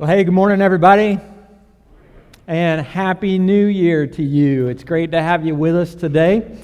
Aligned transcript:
Well, 0.00 0.08
hey, 0.08 0.22
good 0.22 0.32
morning, 0.32 0.62
everybody. 0.62 1.18
And 2.46 2.86
Happy 2.86 3.36
New 3.36 3.66
Year 3.66 4.06
to 4.06 4.22
you. 4.22 4.68
It's 4.68 4.84
great 4.84 5.10
to 5.10 5.20
have 5.20 5.44
you 5.44 5.56
with 5.56 5.74
us 5.74 5.96
today. 5.96 6.56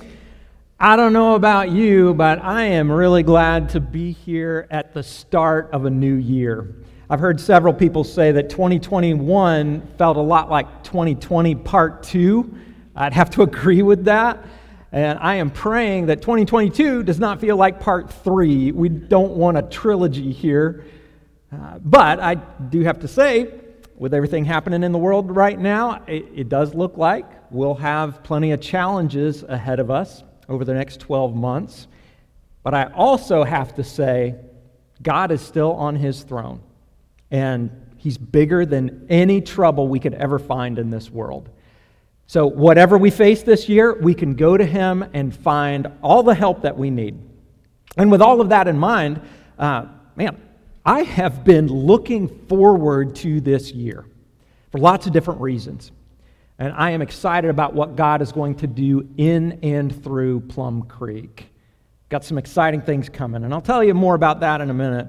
I 0.78 0.94
don't 0.94 1.12
know 1.12 1.34
about 1.34 1.72
you, 1.72 2.14
but 2.14 2.40
I 2.44 2.62
am 2.62 2.88
really 2.88 3.24
glad 3.24 3.70
to 3.70 3.80
be 3.80 4.12
here 4.12 4.68
at 4.70 4.94
the 4.94 5.02
start 5.02 5.68
of 5.72 5.84
a 5.84 5.90
new 5.90 6.14
year. 6.14 6.76
I've 7.10 7.18
heard 7.18 7.40
several 7.40 7.74
people 7.74 8.04
say 8.04 8.30
that 8.30 8.50
2021 8.50 9.84
felt 9.98 10.16
a 10.16 10.20
lot 10.20 10.48
like 10.48 10.84
2020 10.84 11.56
Part 11.56 12.04
2. 12.04 12.54
I'd 12.94 13.14
have 13.14 13.30
to 13.30 13.42
agree 13.50 13.82
with 13.82 14.04
that. 14.04 14.46
And 14.92 15.18
I 15.18 15.34
am 15.34 15.50
praying 15.50 16.06
that 16.06 16.22
2022 16.22 17.02
does 17.02 17.18
not 17.18 17.40
feel 17.40 17.56
like 17.56 17.80
Part 17.80 18.12
3. 18.12 18.70
We 18.70 18.88
don't 18.88 19.32
want 19.32 19.56
a 19.56 19.62
trilogy 19.62 20.30
here. 20.30 20.84
Uh, 21.54 21.78
but 21.78 22.20
I 22.20 22.34
do 22.34 22.80
have 22.80 23.00
to 23.00 23.08
say, 23.08 23.52
with 23.96 24.12
everything 24.12 24.44
happening 24.44 24.82
in 24.82 24.92
the 24.92 24.98
world 24.98 25.34
right 25.34 25.58
now, 25.58 26.02
it, 26.06 26.26
it 26.34 26.48
does 26.48 26.74
look 26.74 26.96
like 26.96 27.26
we'll 27.52 27.76
have 27.76 28.22
plenty 28.24 28.50
of 28.50 28.60
challenges 28.60 29.44
ahead 29.44 29.78
of 29.78 29.90
us 29.90 30.24
over 30.48 30.64
the 30.64 30.74
next 30.74 31.00
12 31.00 31.34
months. 31.34 31.86
But 32.62 32.74
I 32.74 32.84
also 32.94 33.44
have 33.44 33.74
to 33.76 33.84
say, 33.84 34.34
God 35.02 35.30
is 35.30 35.42
still 35.42 35.72
on 35.72 35.96
his 35.96 36.22
throne, 36.22 36.60
and 37.30 37.70
he's 37.98 38.18
bigger 38.18 38.66
than 38.66 39.06
any 39.08 39.40
trouble 39.40 39.86
we 39.86 40.00
could 40.00 40.14
ever 40.14 40.38
find 40.38 40.78
in 40.78 40.90
this 40.90 41.10
world. 41.10 41.50
So, 42.26 42.46
whatever 42.46 42.96
we 42.96 43.10
face 43.10 43.42
this 43.42 43.68
year, 43.68 43.94
we 44.00 44.14
can 44.14 44.34
go 44.34 44.56
to 44.56 44.64
him 44.64 45.04
and 45.12 45.34
find 45.36 45.88
all 46.02 46.22
the 46.22 46.34
help 46.34 46.62
that 46.62 46.76
we 46.76 46.88
need. 46.90 47.20
And 47.98 48.10
with 48.10 48.22
all 48.22 48.40
of 48.40 48.48
that 48.48 48.66
in 48.66 48.78
mind, 48.78 49.20
uh, 49.58 49.86
man, 50.16 50.40
I 50.84 51.02
have 51.02 51.44
been 51.44 51.66
looking 51.68 52.28
forward 52.46 53.16
to 53.16 53.40
this 53.40 53.72
year 53.72 54.04
for 54.70 54.78
lots 54.78 55.06
of 55.06 55.12
different 55.12 55.40
reasons. 55.40 55.92
And 56.58 56.72
I 56.74 56.90
am 56.90 57.00
excited 57.00 57.50
about 57.50 57.74
what 57.74 57.96
God 57.96 58.20
is 58.22 58.32
going 58.32 58.56
to 58.56 58.66
do 58.66 59.08
in 59.16 59.58
and 59.62 60.04
through 60.04 60.40
Plum 60.40 60.82
Creek. 60.82 61.48
Got 62.10 62.22
some 62.22 62.38
exciting 62.38 62.82
things 62.82 63.08
coming, 63.08 63.44
and 63.44 63.52
I'll 63.52 63.62
tell 63.62 63.82
you 63.82 63.94
more 63.94 64.14
about 64.14 64.40
that 64.40 64.60
in 64.60 64.70
a 64.70 64.74
minute. 64.74 65.08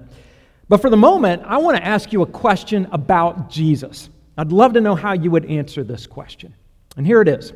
But 0.69 0.81
for 0.81 0.89
the 0.89 0.97
moment, 0.97 1.43
I 1.45 1.57
want 1.57 1.77
to 1.77 1.85
ask 1.85 2.11
you 2.13 2.21
a 2.23 2.25
question 2.25 2.87
about 2.91 3.49
Jesus. 3.49 4.09
I'd 4.37 4.51
love 4.51 4.73
to 4.73 4.81
know 4.81 4.95
how 4.95 5.13
you 5.13 5.29
would 5.31 5.45
answer 5.45 5.83
this 5.83 6.07
question. 6.07 6.55
And 6.97 7.05
here 7.05 7.21
it 7.21 7.27
is 7.27 7.53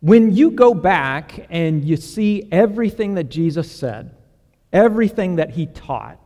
When 0.00 0.34
you 0.36 0.50
go 0.50 0.74
back 0.74 1.46
and 1.50 1.82
you 1.82 1.96
see 1.96 2.46
everything 2.52 3.14
that 3.14 3.24
Jesus 3.24 3.70
said, 3.70 4.14
everything 4.72 5.36
that 5.36 5.50
he 5.50 5.66
taught, 5.66 6.20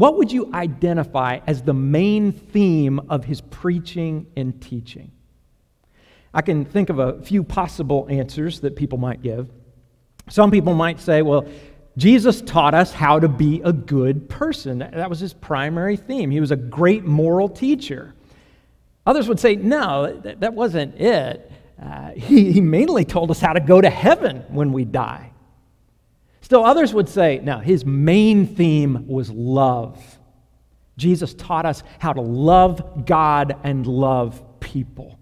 what 0.00 0.16
would 0.16 0.32
you 0.32 0.50
identify 0.54 1.40
as 1.46 1.60
the 1.60 1.74
main 1.74 2.32
theme 2.32 3.00
of 3.10 3.22
his 3.22 3.42
preaching 3.42 4.26
and 4.34 4.58
teaching? 4.62 5.12
I 6.32 6.40
can 6.40 6.64
think 6.64 6.88
of 6.88 6.98
a 6.98 7.20
few 7.20 7.44
possible 7.44 8.06
answers 8.08 8.60
that 8.60 8.76
people 8.76 8.96
might 8.96 9.20
give. 9.20 9.50
Some 10.30 10.50
people 10.50 10.72
might 10.72 11.00
say, 11.00 11.20
well, 11.20 11.46
Jesus 11.98 12.40
taught 12.40 12.72
us 12.72 12.94
how 12.94 13.20
to 13.20 13.28
be 13.28 13.60
a 13.62 13.74
good 13.74 14.30
person. 14.30 14.78
That 14.78 15.10
was 15.10 15.20
his 15.20 15.34
primary 15.34 15.98
theme. 15.98 16.30
He 16.30 16.40
was 16.40 16.50
a 16.50 16.56
great 16.56 17.04
moral 17.04 17.50
teacher. 17.50 18.14
Others 19.04 19.28
would 19.28 19.38
say, 19.38 19.56
no, 19.56 20.18
that 20.22 20.54
wasn't 20.54 20.98
it. 20.98 21.52
Uh, 21.78 22.12
he, 22.12 22.52
he 22.52 22.62
mainly 22.62 23.04
told 23.04 23.30
us 23.30 23.38
how 23.38 23.52
to 23.52 23.60
go 23.60 23.82
to 23.82 23.90
heaven 23.90 24.46
when 24.48 24.72
we 24.72 24.86
die. 24.86 25.29
Still, 26.50 26.64
others 26.64 26.92
would 26.92 27.08
say, 27.08 27.38
no, 27.44 27.60
his 27.60 27.84
main 27.84 28.44
theme 28.44 29.06
was 29.06 29.30
love. 29.30 30.02
Jesus 30.96 31.32
taught 31.32 31.64
us 31.64 31.84
how 32.00 32.12
to 32.12 32.20
love 32.20 33.06
God 33.06 33.56
and 33.62 33.86
love 33.86 34.42
people. 34.58 35.16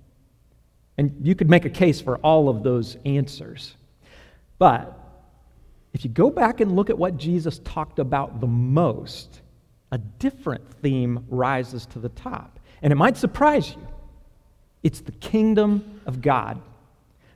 And 0.97 1.15
you 1.21 1.35
could 1.35 1.51
make 1.51 1.67
a 1.67 1.69
case 1.69 2.01
for 2.01 2.17
all 2.21 2.49
of 2.49 2.63
those 2.63 2.97
answers. 3.05 3.77
But 4.59 4.99
if 5.93 6.03
you 6.03 6.09
go 6.09 6.31
back 6.31 6.61
and 6.61 6.75
look 6.75 6.89
at 6.89 6.97
what 6.97 7.19
Jesus 7.19 7.59
talked 7.59 7.99
about 7.99 8.41
the 8.41 8.47
most, 8.47 9.43
a 9.93 9.99
different 9.99 10.67
theme 10.81 11.27
rises 11.29 11.85
to 11.89 11.99
the 11.99 12.09
top. 12.09 12.59
And 12.81 12.91
it 12.91 12.97
might 12.97 13.19
surprise 13.19 13.69
you. 13.77 13.87
It's 14.83 15.01
the 15.01 15.13
kingdom 15.13 16.01
of 16.07 16.23
God. 16.23 16.63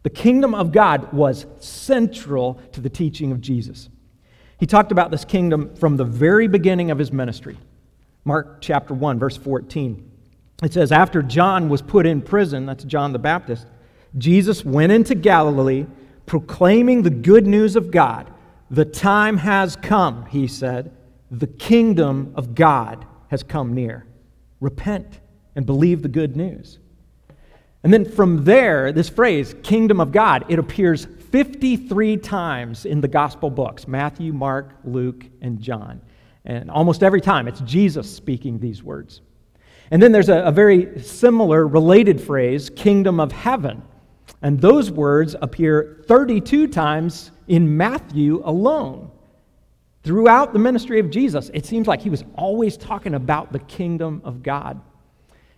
The 0.02 0.10
kingdom 0.10 0.54
of 0.54 0.72
God 0.72 1.12
was 1.12 1.46
central 1.60 2.54
to 2.72 2.80
the 2.80 2.90
teaching 2.90 3.30
of 3.30 3.40
Jesus. 3.40 3.88
He 4.58 4.66
talked 4.66 4.92
about 4.92 5.10
this 5.10 5.24
kingdom 5.24 5.74
from 5.76 5.96
the 5.96 6.04
very 6.04 6.48
beginning 6.48 6.90
of 6.90 6.98
his 6.98 7.12
ministry. 7.12 7.56
Mark 8.24 8.60
chapter 8.60 8.94
1, 8.94 9.18
verse 9.18 9.36
14. 9.36 10.10
It 10.62 10.72
says, 10.72 10.92
After 10.92 11.22
John 11.22 11.68
was 11.68 11.82
put 11.82 12.06
in 12.06 12.22
prison, 12.22 12.66
that's 12.66 12.84
John 12.84 13.12
the 13.12 13.18
Baptist, 13.18 13.66
Jesus 14.16 14.64
went 14.64 14.92
into 14.92 15.14
Galilee 15.14 15.86
proclaiming 16.26 17.02
the 17.02 17.10
good 17.10 17.46
news 17.46 17.76
of 17.76 17.90
God. 17.90 18.32
The 18.70 18.84
time 18.84 19.38
has 19.38 19.76
come, 19.76 20.26
he 20.26 20.46
said. 20.46 20.92
The 21.30 21.46
kingdom 21.46 22.32
of 22.36 22.54
God 22.54 23.06
has 23.28 23.42
come 23.42 23.74
near. 23.74 24.06
Repent 24.60 25.20
and 25.56 25.66
believe 25.66 26.02
the 26.02 26.08
good 26.08 26.36
news. 26.36 26.78
And 27.84 27.92
then 27.92 28.04
from 28.04 28.44
there, 28.44 28.92
this 28.92 29.08
phrase, 29.08 29.54
kingdom 29.62 30.00
of 30.00 30.12
God, 30.12 30.44
it 30.48 30.58
appears 30.58 31.06
53 31.30 32.16
times 32.18 32.86
in 32.86 33.00
the 33.00 33.08
gospel 33.08 33.50
books 33.50 33.88
Matthew, 33.88 34.32
Mark, 34.32 34.74
Luke, 34.84 35.24
and 35.40 35.60
John. 35.60 36.00
And 36.44 36.70
almost 36.70 37.02
every 37.02 37.20
time 37.20 37.48
it's 37.48 37.60
Jesus 37.60 38.12
speaking 38.14 38.58
these 38.58 38.82
words. 38.82 39.20
And 39.90 40.02
then 40.02 40.12
there's 40.12 40.28
a, 40.28 40.42
a 40.42 40.52
very 40.52 41.00
similar, 41.00 41.66
related 41.66 42.20
phrase, 42.20 42.70
kingdom 42.70 43.20
of 43.20 43.32
heaven. 43.32 43.82
And 44.42 44.60
those 44.60 44.90
words 44.90 45.36
appear 45.40 46.02
32 46.06 46.68
times 46.68 47.30
in 47.48 47.76
Matthew 47.76 48.42
alone. 48.44 49.10
Throughout 50.02 50.52
the 50.52 50.58
ministry 50.58 50.98
of 50.98 51.10
Jesus, 51.10 51.50
it 51.54 51.64
seems 51.64 51.86
like 51.86 52.00
he 52.00 52.10
was 52.10 52.24
always 52.36 52.76
talking 52.76 53.14
about 53.14 53.52
the 53.52 53.60
kingdom 53.60 54.20
of 54.24 54.42
God. 54.42 54.80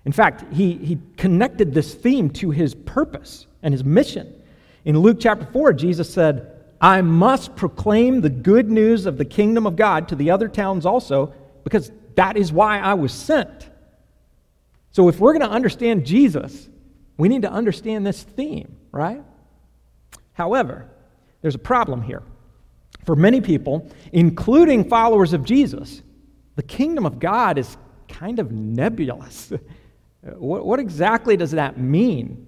In 0.05 0.13
fact, 0.13 0.45
he, 0.53 0.75
he 0.75 0.99
connected 1.17 1.73
this 1.73 1.95
theme 1.95 2.31
to 2.31 2.51
his 2.51 2.75
purpose 2.75 3.47
and 3.63 3.73
his 3.73 3.85
mission. 3.85 4.33
In 4.85 4.99
Luke 4.99 5.19
chapter 5.21 5.47
4, 5.47 5.73
Jesus 5.73 6.13
said, 6.13 6.51
I 6.81 7.01
must 7.01 7.57
proclaim 7.57 8.21
the 8.21 8.29
good 8.29 8.71
news 8.71 9.07
of 9.07 9.17
the 9.17 9.25
kingdom 9.25 9.67
of 9.67 9.77
God 9.77 10.09
to 10.09 10.15
the 10.15 10.31
other 10.31 10.49
towns 10.49 10.85
also, 10.85 11.33
because 11.65 11.91
that 12.17 12.37
is 12.37 12.53
why 12.53 12.79
I 12.79 12.95
was 12.95 13.13
sent. 13.13 13.71
So 14.91 15.09
if 15.09 15.19
we're 15.19 15.33
going 15.33 15.49
to 15.49 15.55
understand 15.55 16.05
Jesus, 16.05 16.69
we 17.17 17.29
need 17.29 17.43
to 17.43 17.51
understand 17.51 18.07
this 18.07 18.23
theme, 18.23 18.77
right? 18.93 19.23
However, 20.35 20.89
there's 21.41 21.55
a 21.55 21.59
problem 21.59 22.03
here. 22.03 22.23
For 23.05 23.17
many 23.17 23.41
people, 23.41 23.91
including 24.13 24.89
followers 24.89 25.33
of 25.33 25.45
Jesus, 25.45 26.03
the 26.57 26.63
kingdom 26.63 27.07
of 27.07 27.19
God 27.19 27.59
is 27.59 27.77
kind 28.09 28.39
of 28.39 28.53
nebulous. 28.53 29.53
What, 30.25 30.65
what 30.65 30.81
exactly 30.81 31.37
does 31.37 31.53
that 31.53 31.79
mean? 31.79 32.47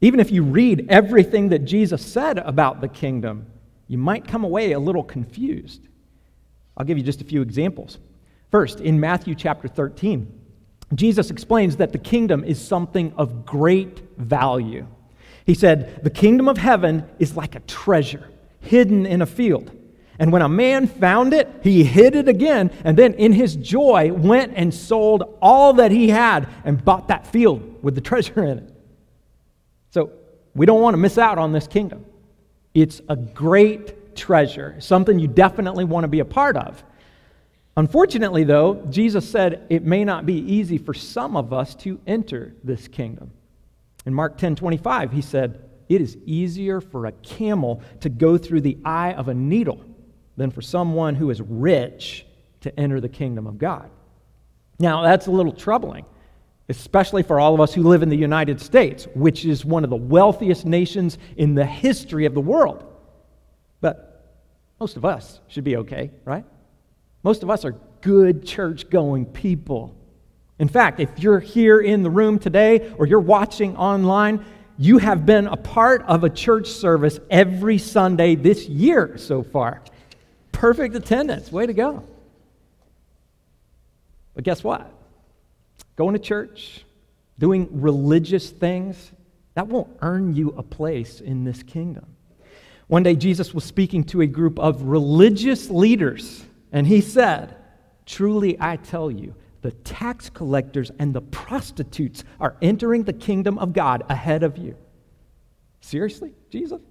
Even 0.00 0.20
if 0.20 0.30
you 0.30 0.42
read 0.42 0.86
everything 0.88 1.50
that 1.50 1.60
Jesus 1.60 2.04
said 2.04 2.38
about 2.38 2.80
the 2.80 2.88
kingdom, 2.88 3.46
you 3.88 3.98
might 3.98 4.26
come 4.26 4.44
away 4.44 4.72
a 4.72 4.78
little 4.78 5.02
confused. 5.02 5.88
I'll 6.76 6.86
give 6.86 6.96
you 6.96 7.04
just 7.04 7.20
a 7.20 7.24
few 7.24 7.42
examples. 7.42 7.98
First, 8.50 8.80
in 8.80 8.98
Matthew 8.98 9.34
chapter 9.34 9.68
13, 9.68 10.40
Jesus 10.94 11.30
explains 11.30 11.76
that 11.76 11.92
the 11.92 11.98
kingdom 11.98 12.44
is 12.44 12.60
something 12.60 13.12
of 13.16 13.44
great 13.44 14.00
value. 14.16 14.86
He 15.44 15.54
said, 15.54 16.02
The 16.02 16.10
kingdom 16.10 16.48
of 16.48 16.58
heaven 16.58 17.08
is 17.18 17.36
like 17.36 17.54
a 17.54 17.60
treasure 17.60 18.28
hidden 18.60 19.06
in 19.06 19.22
a 19.22 19.26
field. 19.26 19.70
And 20.20 20.30
when 20.30 20.42
a 20.42 20.50
man 20.50 20.86
found 20.86 21.32
it, 21.32 21.48
he 21.62 21.82
hid 21.82 22.14
it 22.14 22.28
again, 22.28 22.70
and 22.84 22.94
then 22.94 23.14
in 23.14 23.32
his 23.32 23.56
joy 23.56 24.12
went 24.12 24.52
and 24.54 24.72
sold 24.72 25.38
all 25.40 25.72
that 25.72 25.90
he 25.90 26.10
had 26.10 26.46
and 26.62 26.84
bought 26.84 27.08
that 27.08 27.26
field 27.26 27.82
with 27.82 27.94
the 27.94 28.00
treasure 28.02 28.44
in 28.44 28.58
it. 28.58 28.70
So 29.92 30.12
we 30.54 30.66
don't 30.66 30.82
want 30.82 30.92
to 30.92 30.98
miss 30.98 31.16
out 31.16 31.38
on 31.38 31.52
this 31.52 31.66
kingdom. 31.66 32.04
It's 32.74 33.00
a 33.08 33.16
great 33.16 34.14
treasure, 34.14 34.76
something 34.78 35.18
you 35.18 35.26
definitely 35.26 35.84
want 35.84 36.04
to 36.04 36.08
be 36.08 36.20
a 36.20 36.24
part 36.26 36.58
of. 36.58 36.84
Unfortunately, 37.78 38.44
though, 38.44 38.74
Jesus 38.90 39.26
said 39.26 39.66
it 39.70 39.84
may 39.84 40.04
not 40.04 40.26
be 40.26 40.34
easy 40.34 40.76
for 40.76 40.92
some 40.92 41.34
of 41.34 41.54
us 41.54 41.74
to 41.76 41.98
enter 42.06 42.54
this 42.62 42.88
kingdom. 42.88 43.30
In 44.04 44.12
Mark 44.12 44.36
10 44.36 44.54
25, 44.54 45.12
he 45.12 45.22
said, 45.22 45.66
It 45.88 46.02
is 46.02 46.18
easier 46.26 46.82
for 46.82 47.06
a 47.06 47.12
camel 47.12 47.82
to 48.00 48.10
go 48.10 48.36
through 48.36 48.60
the 48.60 48.76
eye 48.84 49.14
of 49.14 49.28
a 49.28 49.34
needle 49.34 49.82
than 50.36 50.50
for 50.50 50.62
someone 50.62 51.14
who 51.14 51.30
is 51.30 51.40
rich 51.40 52.26
to 52.62 52.80
enter 52.80 53.00
the 53.00 53.08
kingdom 53.08 53.46
of 53.46 53.58
God. 53.58 53.90
Now, 54.78 55.02
that's 55.02 55.26
a 55.26 55.30
little 55.30 55.52
troubling, 55.52 56.06
especially 56.68 57.22
for 57.22 57.38
all 57.38 57.54
of 57.54 57.60
us 57.60 57.74
who 57.74 57.82
live 57.82 58.02
in 58.02 58.08
the 58.08 58.16
United 58.16 58.60
States, 58.60 59.06
which 59.14 59.44
is 59.44 59.64
one 59.64 59.84
of 59.84 59.90
the 59.90 59.96
wealthiest 59.96 60.64
nations 60.64 61.18
in 61.36 61.54
the 61.54 61.66
history 61.66 62.24
of 62.24 62.34
the 62.34 62.40
world. 62.40 62.84
But 63.80 64.38
most 64.78 64.96
of 64.96 65.04
us 65.04 65.40
should 65.48 65.64
be 65.64 65.76
okay, 65.76 66.10
right? 66.24 66.44
Most 67.22 67.42
of 67.42 67.50
us 67.50 67.64
are 67.64 67.76
good 68.00 68.46
church 68.46 68.88
going 68.88 69.26
people. 69.26 69.94
In 70.58 70.68
fact, 70.68 71.00
if 71.00 71.18
you're 71.18 71.40
here 71.40 71.80
in 71.80 72.02
the 72.02 72.10
room 72.10 72.38
today 72.38 72.92
or 72.96 73.06
you're 73.06 73.20
watching 73.20 73.76
online, 73.76 74.44
you 74.78 74.96
have 74.96 75.26
been 75.26 75.46
a 75.46 75.56
part 75.56 76.02
of 76.02 76.24
a 76.24 76.30
church 76.30 76.68
service 76.68 77.20
every 77.30 77.76
Sunday 77.76 78.34
this 78.34 78.66
year 78.66 79.18
so 79.18 79.42
far. 79.42 79.82
Perfect 80.60 80.94
attendance. 80.94 81.50
Way 81.50 81.64
to 81.64 81.72
go. 81.72 82.04
But 84.34 84.44
guess 84.44 84.62
what? 84.62 84.92
Going 85.96 86.12
to 86.12 86.18
church, 86.18 86.84
doing 87.38 87.80
religious 87.80 88.50
things, 88.50 89.10
that 89.54 89.68
won't 89.68 89.88
earn 90.02 90.34
you 90.34 90.50
a 90.58 90.62
place 90.62 91.22
in 91.22 91.44
this 91.44 91.62
kingdom. 91.62 92.04
One 92.88 93.02
day, 93.02 93.16
Jesus 93.16 93.54
was 93.54 93.64
speaking 93.64 94.04
to 94.04 94.20
a 94.20 94.26
group 94.26 94.58
of 94.58 94.82
religious 94.82 95.70
leaders, 95.70 96.44
and 96.72 96.86
he 96.86 97.00
said, 97.00 97.56
Truly, 98.04 98.58
I 98.60 98.76
tell 98.76 99.10
you, 99.10 99.34
the 99.62 99.70
tax 99.70 100.28
collectors 100.28 100.90
and 100.98 101.14
the 101.14 101.22
prostitutes 101.22 102.22
are 102.38 102.54
entering 102.60 103.04
the 103.04 103.14
kingdom 103.14 103.58
of 103.58 103.72
God 103.72 104.02
ahead 104.10 104.42
of 104.42 104.58
you. 104.58 104.76
Seriously, 105.80 106.34
Jesus? 106.50 106.82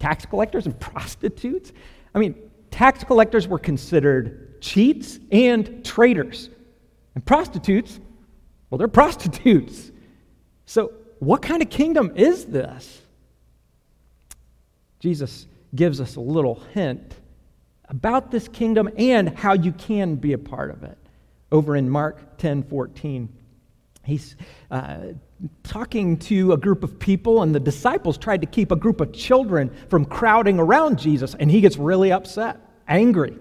Tax 0.00 0.26
collectors 0.26 0.66
and 0.66 0.76
prostitutes? 0.80 1.72
I 2.12 2.18
mean, 2.18 2.49
tax 2.70 3.04
collectors 3.04 3.48
were 3.48 3.58
considered 3.58 4.60
cheats 4.60 5.18
and 5.30 5.84
traitors. 5.84 6.50
And 7.14 7.24
prostitutes, 7.24 7.98
well, 8.68 8.78
they're 8.78 8.88
prostitutes. 9.02 9.90
So, 10.66 10.92
what 11.18 11.42
kind 11.42 11.62
of 11.62 11.68
kingdom 11.68 12.12
is 12.16 12.46
this? 12.46 13.02
Jesus 15.00 15.46
gives 15.74 16.00
us 16.00 16.16
a 16.16 16.20
little 16.20 16.56
hint 16.74 17.14
about 17.88 18.30
this 18.30 18.48
kingdom 18.48 18.88
and 18.96 19.36
how 19.36 19.54
you 19.54 19.72
can 19.72 20.14
be 20.14 20.32
a 20.32 20.38
part 20.38 20.70
of 20.70 20.82
it 20.84 20.96
over 21.50 21.76
in 21.76 21.90
Mark 21.90 22.38
10 22.38 22.62
14. 22.62 23.28
He's 24.04 24.36
uh, 24.70 24.98
talking 25.62 26.18
to 26.18 26.52
a 26.52 26.56
group 26.56 26.84
of 26.84 26.98
people, 26.98 27.42
and 27.42 27.54
the 27.54 27.60
disciples 27.60 28.18
tried 28.18 28.40
to 28.42 28.46
keep 28.46 28.70
a 28.70 28.76
group 28.76 29.00
of 29.00 29.12
children 29.12 29.74
from 29.88 30.04
crowding 30.04 30.58
around 30.58 30.98
Jesus, 30.98 31.34
and 31.34 31.50
he 31.50 31.60
gets 31.60 31.76
really 31.76 32.12
upset, 32.12 32.58
angry. 32.88 33.36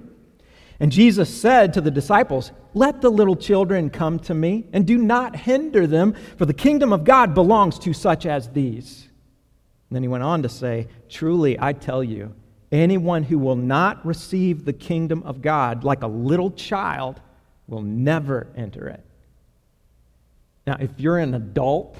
And 0.80 0.92
Jesus 0.92 1.30
said 1.30 1.74
to 1.74 1.82
the 1.82 1.92
disciples, 1.92 2.52
Let 2.74 3.02
the 3.02 3.10
little 3.10 3.36
children 3.36 3.90
come 3.90 4.20
to 4.20 4.34
me, 4.34 4.66
and 4.72 4.88
do 4.88 4.98
not 4.98 5.36
hinder 5.36 5.86
them, 5.88 6.16
for 6.38 6.46
the 6.46 6.54
kingdom 6.54 6.94
of 6.94 7.04
God 7.04 7.34
belongs 7.34 7.78
to 7.80 7.94
such 7.94 8.26
as 8.26 8.50
these. 8.50 9.10
And 9.90 9.96
then 9.96 10.04
he 10.04 10.08
went 10.08 10.24
on 10.24 10.44
to 10.44 10.50
say, 10.50 10.88
Truly, 11.10 11.60
I 11.60 11.74
tell 11.74 12.04
you, 12.04 12.34
anyone 12.72 13.24
who 13.24 13.40
will 13.40 13.56
not 13.56 14.06
receive 14.06 14.64
the 14.64 14.74
kingdom 14.74 15.24
of 15.24 15.42
God 15.42 15.84
like 15.84 16.04
a 16.04 16.08
little 16.08 16.52
child 16.52 17.20
will 17.68 17.82
never 17.82 18.48
enter 18.56 18.88
it. 18.88 19.04
Now, 20.70 20.78
if 20.80 20.92
you're 21.00 21.18
an 21.18 21.34
adult, 21.34 21.98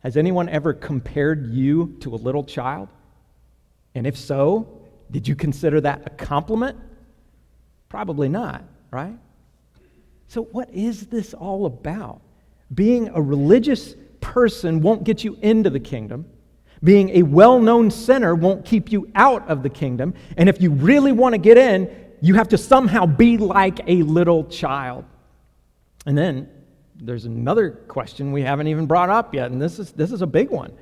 has 0.00 0.18
anyone 0.18 0.46
ever 0.50 0.74
compared 0.74 1.46
you 1.46 1.96
to 2.00 2.14
a 2.14 2.16
little 2.16 2.44
child? 2.44 2.90
And 3.94 4.06
if 4.06 4.18
so, 4.18 4.82
did 5.10 5.26
you 5.26 5.34
consider 5.34 5.80
that 5.80 6.02
a 6.04 6.10
compliment? 6.10 6.78
Probably 7.88 8.28
not, 8.28 8.64
right? 8.90 9.14
So, 10.28 10.42
what 10.42 10.68
is 10.74 11.06
this 11.06 11.32
all 11.32 11.64
about? 11.64 12.20
Being 12.74 13.08
a 13.14 13.22
religious 13.22 13.94
person 14.20 14.82
won't 14.82 15.04
get 15.04 15.24
you 15.24 15.38
into 15.40 15.70
the 15.70 15.80
kingdom. 15.80 16.26
Being 16.84 17.16
a 17.16 17.22
well 17.22 17.60
known 17.60 17.90
sinner 17.90 18.34
won't 18.34 18.66
keep 18.66 18.92
you 18.92 19.10
out 19.14 19.48
of 19.48 19.62
the 19.62 19.70
kingdom. 19.70 20.12
And 20.36 20.50
if 20.50 20.60
you 20.60 20.70
really 20.70 21.12
want 21.12 21.32
to 21.32 21.38
get 21.38 21.56
in, 21.56 21.90
you 22.20 22.34
have 22.34 22.48
to 22.48 22.58
somehow 22.58 23.06
be 23.06 23.38
like 23.38 23.80
a 23.86 24.02
little 24.02 24.44
child. 24.44 25.06
And 26.04 26.18
then 26.18 26.50
there's 27.04 27.24
another 27.24 27.70
question 27.70 28.32
we 28.32 28.42
haven't 28.42 28.68
even 28.68 28.86
brought 28.86 29.10
up 29.10 29.34
yet, 29.34 29.50
and 29.50 29.60
this 29.60 29.78
is, 29.78 29.92
this 29.92 30.12
is 30.12 30.22
a 30.22 30.26
big 30.26 30.50
one. 30.50 30.72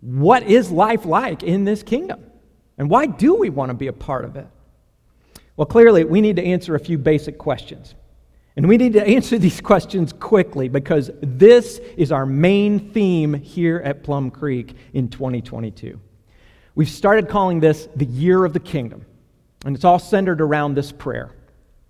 What 0.00 0.42
is 0.42 0.70
life 0.70 1.06
like 1.06 1.42
in 1.42 1.64
this 1.64 1.82
kingdom? 1.82 2.26
And 2.76 2.90
why 2.90 3.06
do 3.06 3.34
we 3.34 3.48
want 3.48 3.70
to 3.70 3.74
be 3.74 3.86
a 3.86 3.92
part 3.92 4.26
of 4.26 4.36
it? 4.36 4.46
Well, 5.56 5.66
clearly, 5.66 6.04
we 6.04 6.20
need 6.20 6.36
to 6.36 6.44
answer 6.44 6.74
a 6.74 6.78
few 6.80 6.98
basic 6.98 7.38
questions. 7.38 7.94
And 8.56 8.68
we 8.68 8.76
need 8.76 8.92
to 8.92 9.06
answer 9.06 9.38
these 9.46 9.60
questions 9.60 10.12
quickly 10.12 10.68
because 10.68 11.10
this 11.22 11.78
is 11.96 12.12
our 12.12 12.26
main 12.26 12.90
theme 12.92 13.32
here 13.32 13.80
at 13.84 14.02
Plum 14.02 14.30
Creek 14.30 14.76
in 14.92 15.08
2022. 15.08 15.98
We've 16.74 16.88
started 16.88 17.28
calling 17.28 17.60
this 17.60 17.88
the 17.96 18.04
year 18.04 18.44
of 18.44 18.52
the 18.52 18.60
kingdom, 18.60 19.06
and 19.64 19.74
it's 19.74 19.84
all 19.84 19.98
centered 19.98 20.40
around 20.40 20.74
this 20.74 20.92
prayer 20.92 21.32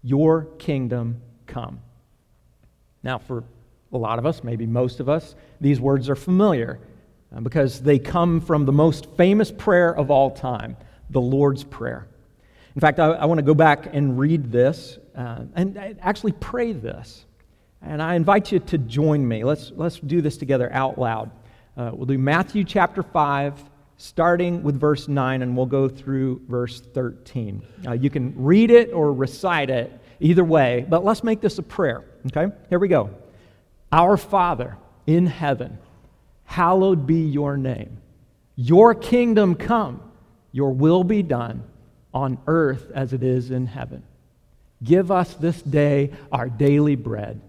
Your 0.02 0.44
kingdom 0.58 1.20
come. 1.46 1.80
Now, 3.04 3.18
for 3.18 3.44
a 3.92 3.98
lot 3.98 4.18
of 4.18 4.24
us, 4.24 4.42
maybe 4.42 4.66
most 4.66 4.98
of 4.98 5.10
us, 5.10 5.36
these 5.60 5.78
words 5.78 6.08
are 6.08 6.16
familiar 6.16 6.80
uh, 7.36 7.40
because 7.40 7.80
they 7.80 7.98
come 7.98 8.40
from 8.40 8.64
the 8.64 8.72
most 8.72 9.06
famous 9.16 9.52
prayer 9.52 9.94
of 9.94 10.10
all 10.10 10.30
time, 10.30 10.76
the 11.10 11.20
Lord's 11.20 11.62
Prayer. 11.62 12.08
In 12.74 12.80
fact, 12.80 12.98
I, 12.98 13.10
I 13.10 13.26
want 13.26 13.38
to 13.38 13.44
go 13.44 13.54
back 13.54 13.94
and 13.94 14.18
read 14.18 14.50
this 14.50 14.98
uh, 15.14 15.44
and 15.54 15.98
actually 16.00 16.32
pray 16.32 16.72
this. 16.72 17.26
And 17.82 18.02
I 18.02 18.14
invite 18.14 18.50
you 18.50 18.58
to 18.60 18.78
join 18.78 19.28
me. 19.28 19.44
Let's, 19.44 19.70
let's 19.76 20.00
do 20.00 20.22
this 20.22 20.38
together 20.38 20.72
out 20.72 20.98
loud. 20.98 21.30
Uh, 21.76 21.90
we'll 21.92 22.06
do 22.06 22.16
Matthew 22.16 22.64
chapter 22.64 23.02
5, 23.02 23.62
starting 23.98 24.62
with 24.62 24.80
verse 24.80 25.08
9, 25.08 25.42
and 25.42 25.54
we'll 25.54 25.66
go 25.66 25.90
through 25.90 26.40
verse 26.48 26.80
13. 26.80 27.62
Uh, 27.86 27.92
you 27.92 28.08
can 28.08 28.32
read 28.42 28.70
it 28.70 28.92
or 28.94 29.12
recite 29.12 29.68
it 29.68 29.92
either 30.20 30.42
way, 30.44 30.86
but 30.88 31.04
let's 31.04 31.22
make 31.22 31.42
this 31.42 31.58
a 31.58 31.62
prayer. 31.62 32.04
Okay? 32.26 32.52
Here 32.68 32.78
we 32.78 32.88
go. 32.88 33.10
Our 33.92 34.16
Father 34.16 34.76
in 35.06 35.26
heaven, 35.26 35.78
hallowed 36.44 37.06
be 37.06 37.22
your 37.26 37.56
name. 37.56 37.98
Your 38.56 38.94
kingdom 38.94 39.54
come, 39.54 40.00
your 40.52 40.70
will 40.70 41.04
be 41.04 41.22
done 41.22 41.64
on 42.12 42.38
earth 42.46 42.90
as 42.94 43.12
it 43.12 43.22
is 43.22 43.50
in 43.50 43.66
heaven. 43.66 44.02
Give 44.82 45.10
us 45.10 45.34
this 45.34 45.60
day 45.62 46.12
our 46.30 46.48
daily 46.48 46.96
bread, 46.96 47.40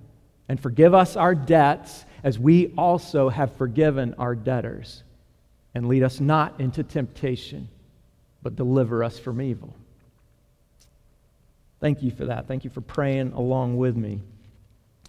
and 0.50 0.60
forgive 0.60 0.94
us 0.94 1.16
our 1.16 1.36
debts 1.36 2.06
as 2.24 2.40
we 2.40 2.74
also 2.78 3.30
have 3.30 3.56
forgiven 3.56 4.16
our 4.18 4.36
debtors. 4.36 5.04
And 5.74 5.88
lead 5.88 6.04
us 6.04 6.20
not 6.20 6.60
into 6.60 6.84
temptation, 6.84 7.68
but 8.42 8.56
deliver 8.56 9.04
us 9.04 9.20
from 9.20 9.42
evil. 9.42 9.76
Thank 11.82 12.02
you 12.02 12.12
for 12.12 12.26
that. 12.26 12.48
Thank 12.48 12.64
you 12.64 12.70
for 12.70 12.82
praying 12.82 13.34
along 13.34 13.78
with 13.78 13.96
me. 13.96 14.22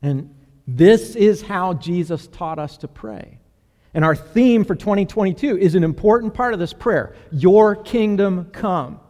And 0.03 0.35
this 0.67 1.17
is 1.17 1.43
how 1.43 1.75
Jesus 1.75 2.27
taught 2.29 2.59
us 2.59 2.77
to 2.79 2.89
pray. 2.89 3.39
And 3.95 4.05
our 4.05 4.15
theme 4.15 4.65
for 4.65 4.75
2022 4.75 5.59
is 5.59 5.75
an 5.75 5.83
important 5.83 6.35
part 6.35 6.53
of 6.53 6.61
this 6.61 6.73
prayer 6.73 7.15
Your 7.31 7.77
kingdom 7.77 8.51
come. 8.53 9.01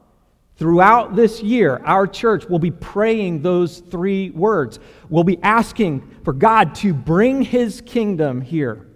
Throughout 0.58 1.14
this 1.14 1.42
year, 1.42 1.82
our 1.84 2.06
church 2.06 2.46
will 2.46 2.58
be 2.58 2.70
praying 2.70 3.42
those 3.42 3.80
three 3.80 4.30
words. 4.30 4.78
We'll 5.10 5.24
be 5.24 5.38
asking 5.42 6.16
for 6.24 6.32
God 6.32 6.74
to 6.76 6.94
bring 6.94 7.42
his 7.42 7.82
kingdom 7.82 8.40
here. 8.40 8.86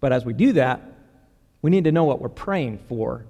But 0.00 0.12
as 0.12 0.24
we 0.24 0.32
do 0.32 0.54
that, 0.54 0.82
we 1.62 1.70
need 1.70 1.84
to 1.84 1.92
know 1.92 2.04
what 2.04 2.20
we're 2.20 2.28
praying 2.28 2.78
for. 2.88 3.26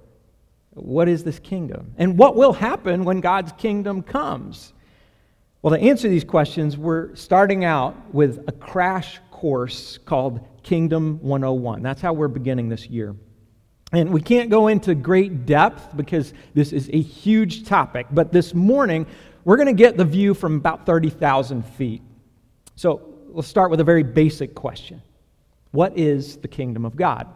What 0.71 1.07
is 1.07 1.23
this 1.23 1.37
kingdom? 1.37 1.93
And 1.97 2.17
what 2.17 2.35
will 2.35 2.53
happen 2.53 3.03
when 3.03 3.19
God's 3.19 3.51
kingdom 3.53 4.01
comes? 4.01 4.73
Well, 5.61 5.75
to 5.75 5.81
answer 5.81 6.07
these 6.07 6.23
questions, 6.23 6.77
we're 6.77 7.15
starting 7.15 7.65
out 7.65 8.13
with 8.13 8.43
a 8.47 8.51
crash 8.51 9.19
course 9.31 9.97
called 9.97 10.45
Kingdom 10.63 11.19
101. 11.21 11.81
That's 11.81 12.01
how 12.01 12.13
we're 12.13 12.27
beginning 12.27 12.69
this 12.69 12.87
year. 12.87 13.15
And 13.91 14.11
we 14.11 14.21
can't 14.21 14.49
go 14.49 14.67
into 14.67 14.93
great 14.93 15.45
depth 15.45 15.95
because 15.95 16.33
this 16.53 16.73
is 16.73 16.89
a 16.93 17.01
huge 17.01 17.65
topic, 17.65 18.07
but 18.11 18.31
this 18.31 18.53
morning 18.53 19.07
we're 19.45 19.55
going 19.55 19.67
to 19.67 19.73
get 19.73 19.95
the 19.95 20.05
view 20.05 20.33
from 20.33 20.57
about 20.57 20.85
30,000 20.85 21.63
feet. 21.63 22.01
So 22.75 23.15
let's 23.29 23.47
start 23.47 23.71
with 23.71 23.79
a 23.79 23.83
very 23.83 24.03
basic 24.03 24.53
question 24.53 25.01
What 25.71 25.97
is 25.97 26.37
the 26.37 26.47
kingdom 26.47 26.85
of 26.85 26.95
God? 26.95 27.27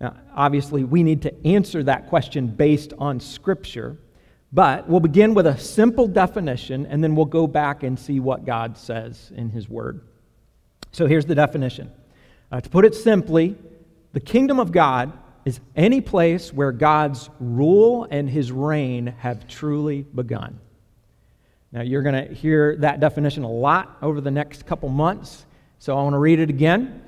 Now, 0.00 0.16
obviously, 0.34 0.84
we 0.84 1.02
need 1.02 1.22
to 1.22 1.46
answer 1.46 1.82
that 1.82 2.08
question 2.08 2.46
based 2.46 2.92
on 2.98 3.18
Scripture. 3.18 3.98
But 4.52 4.88
we'll 4.88 5.00
begin 5.00 5.34
with 5.34 5.46
a 5.46 5.58
simple 5.58 6.06
definition, 6.06 6.86
and 6.86 7.02
then 7.02 7.14
we'll 7.14 7.26
go 7.26 7.46
back 7.46 7.82
and 7.82 7.98
see 7.98 8.20
what 8.20 8.44
God 8.44 8.78
says 8.78 9.32
in 9.34 9.50
His 9.50 9.68
Word. 9.68 10.00
So 10.92 11.06
here's 11.06 11.26
the 11.26 11.34
definition. 11.34 11.90
Uh, 12.50 12.60
to 12.60 12.70
put 12.70 12.84
it 12.84 12.94
simply, 12.94 13.56
the 14.12 14.20
kingdom 14.20 14.60
of 14.60 14.72
God 14.72 15.12
is 15.44 15.60
any 15.74 16.00
place 16.00 16.52
where 16.52 16.72
God's 16.72 17.28
rule 17.38 18.06
and 18.10 18.30
His 18.30 18.50
reign 18.52 19.14
have 19.18 19.46
truly 19.46 20.02
begun. 20.02 20.58
Now, 21.72 21.82
you're 21.82 22.02
going 22.02 22.28
to 22.28 22.32
hear 22.32 22.76
that 22.76 23.00
definition 23.00 23.42
a 23.42 23.50
lot 23.50 23.98
over 24.00 24.20
the 24.20 24.30
next 24.30 24.64
couple 24.64 24.88
months, 24.88 25.44
so 25.78 25.96
I 25.96 26.02
want 26.02 26.14
to 26.14 26.18
read 26.18 26.38
it 26.38 26.48
again. 26.48 27.02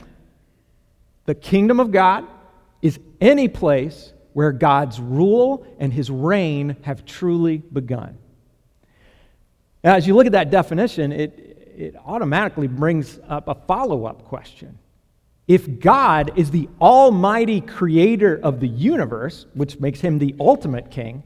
The 1.25 1.35
kingdom 1.35 1.80
of 1.80 1.92
God 1.92 2.26
is 2.83 2.99
any 3.21 3.49
place 3.49 4.12
where 4.38 4.52
God's 4.52 5.00
rule 5.00 5.66
and 5.80 5.92
his 5.92 6.12
reign 6.12 6.76
have 6.83 7.04
truly 7.04 7.59
begun. 7.59 8.16
Now, 9.83 9.97
as 9.97 10.07
you 10.07 10.14
look 10.14 10.26
at 10.26 10.33
that 10.33 10.52
definition, 10.52 11.11
it, 11.11 11.75
it 11.76 11.97
automatically 12.07 12.68
brings 12.68 13.18
up 13.28 13.49
a 13.49 13.57
follow 13.57 14.07
up 14.07 14.25
question. 14.26 14.78
If 15.49 15.80
God 15.80 16.38
is 16.38 16.52
the 16.52 16.68
almighty 16.80 17.61
creator 17.61 18.38
of 18.40 18.61
the 18.61 18.68
universe, 18.68 19.47
which 19.54 19.80
makes 19.80 19.99
him 19.99 20.21
the 20.21 20.37
ultimate 20.38 20.88
king, 20.88 21.25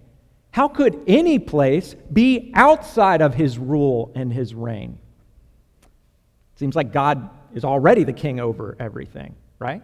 how 0.51 0.67
could 0.69 0.99
any 1.07 1.39
place 1.39 1.95
be 2.15 2.51
outside 2.55 3.21
of 3.21 3.35
his 3.35 3.59
rule 3.59 4.11
and 4.15 4.33
his 4.33 4.55
reign? 4.55 4.99
Seems 6.57 6.75
like 6.75 6.95
God 6.95 7.29
is 7.53 7.63
already 7.63 8.05
the 8.05 8.15
king 8.15 8.41
over 8.41 8.75
everything, 8.81 9.35
right? 9.59 9.83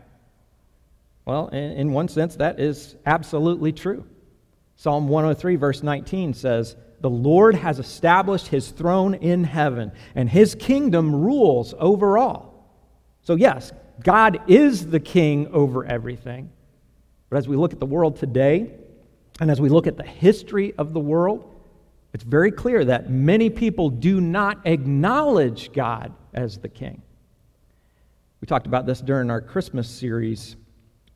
Well, 1.29 1.49
in, 1.49 1.93
one 1.93 2.09
sense, 2.09 2.37
that 2.37 2.59
is 2.59 2.97
absolutely 3.05 3.71
true. 3.71 4.07
Psalm 4.77 5.09
103, 5.09 5.57
verse 5.57 5.83
19 5.83 6.33
says, 6.33 6.75
The 7.03 7.11
Lord 7.11 7.55
has 7.55 7.79
established 7.79 8.47
his 8.47 8.71
throne 8.71 9.13
in 9.13 9.45
heaven, 9.45 9.93
and 10.15 10.27
his 10.27 10.55
kingdom 10.55 11.15
rules 11.15 11.75
over 11.79 12.17
all. 12.17 12.73
So, 13.21 13.35
yes, 13.35 13.73
God 14.03 14.41
is 14.47 14.87
the 14.87 15.01
king 15.01 15.49
over 15.49 15.85
everything. 15.85 16.51
But 17.29 17.37
as 17.37 17.47
we 17.47 17.57
look 17.57 17.75
at 17.75 17.81
the 17.81 17.85
world 17.85 18.17
today, 18.17 18.73
and 19.39 19.51
as 19.51 19.61
we 19.61 19.69
look 19.69 19.87
at 19.87 19.99
the 19.99 20.05
history 20.05 20.73
of 20.79 20.95
the 20.95 21.01
world, 21.01 21.45
it's 22.15 22.25
very 22.25 22.53
clear 22.53 22.87
that 22.87 23.11
many 23.11 23.51
people 23.51 23.91
do 23.91 24.23
not 24.23 24.67
acknowledge 24.67 25.75
God 25.75 26.15
as 26.33 26.57
the 26.57 26.71
king. 26.71 27.03
We 28.41 28.47
talked 28.47 28.67
about 28.67 28.87
this 28.87 29.03
during 29.03 29.31
our 29.31 29.43
Christmas 29.43 29.91
series. 29.91 30.57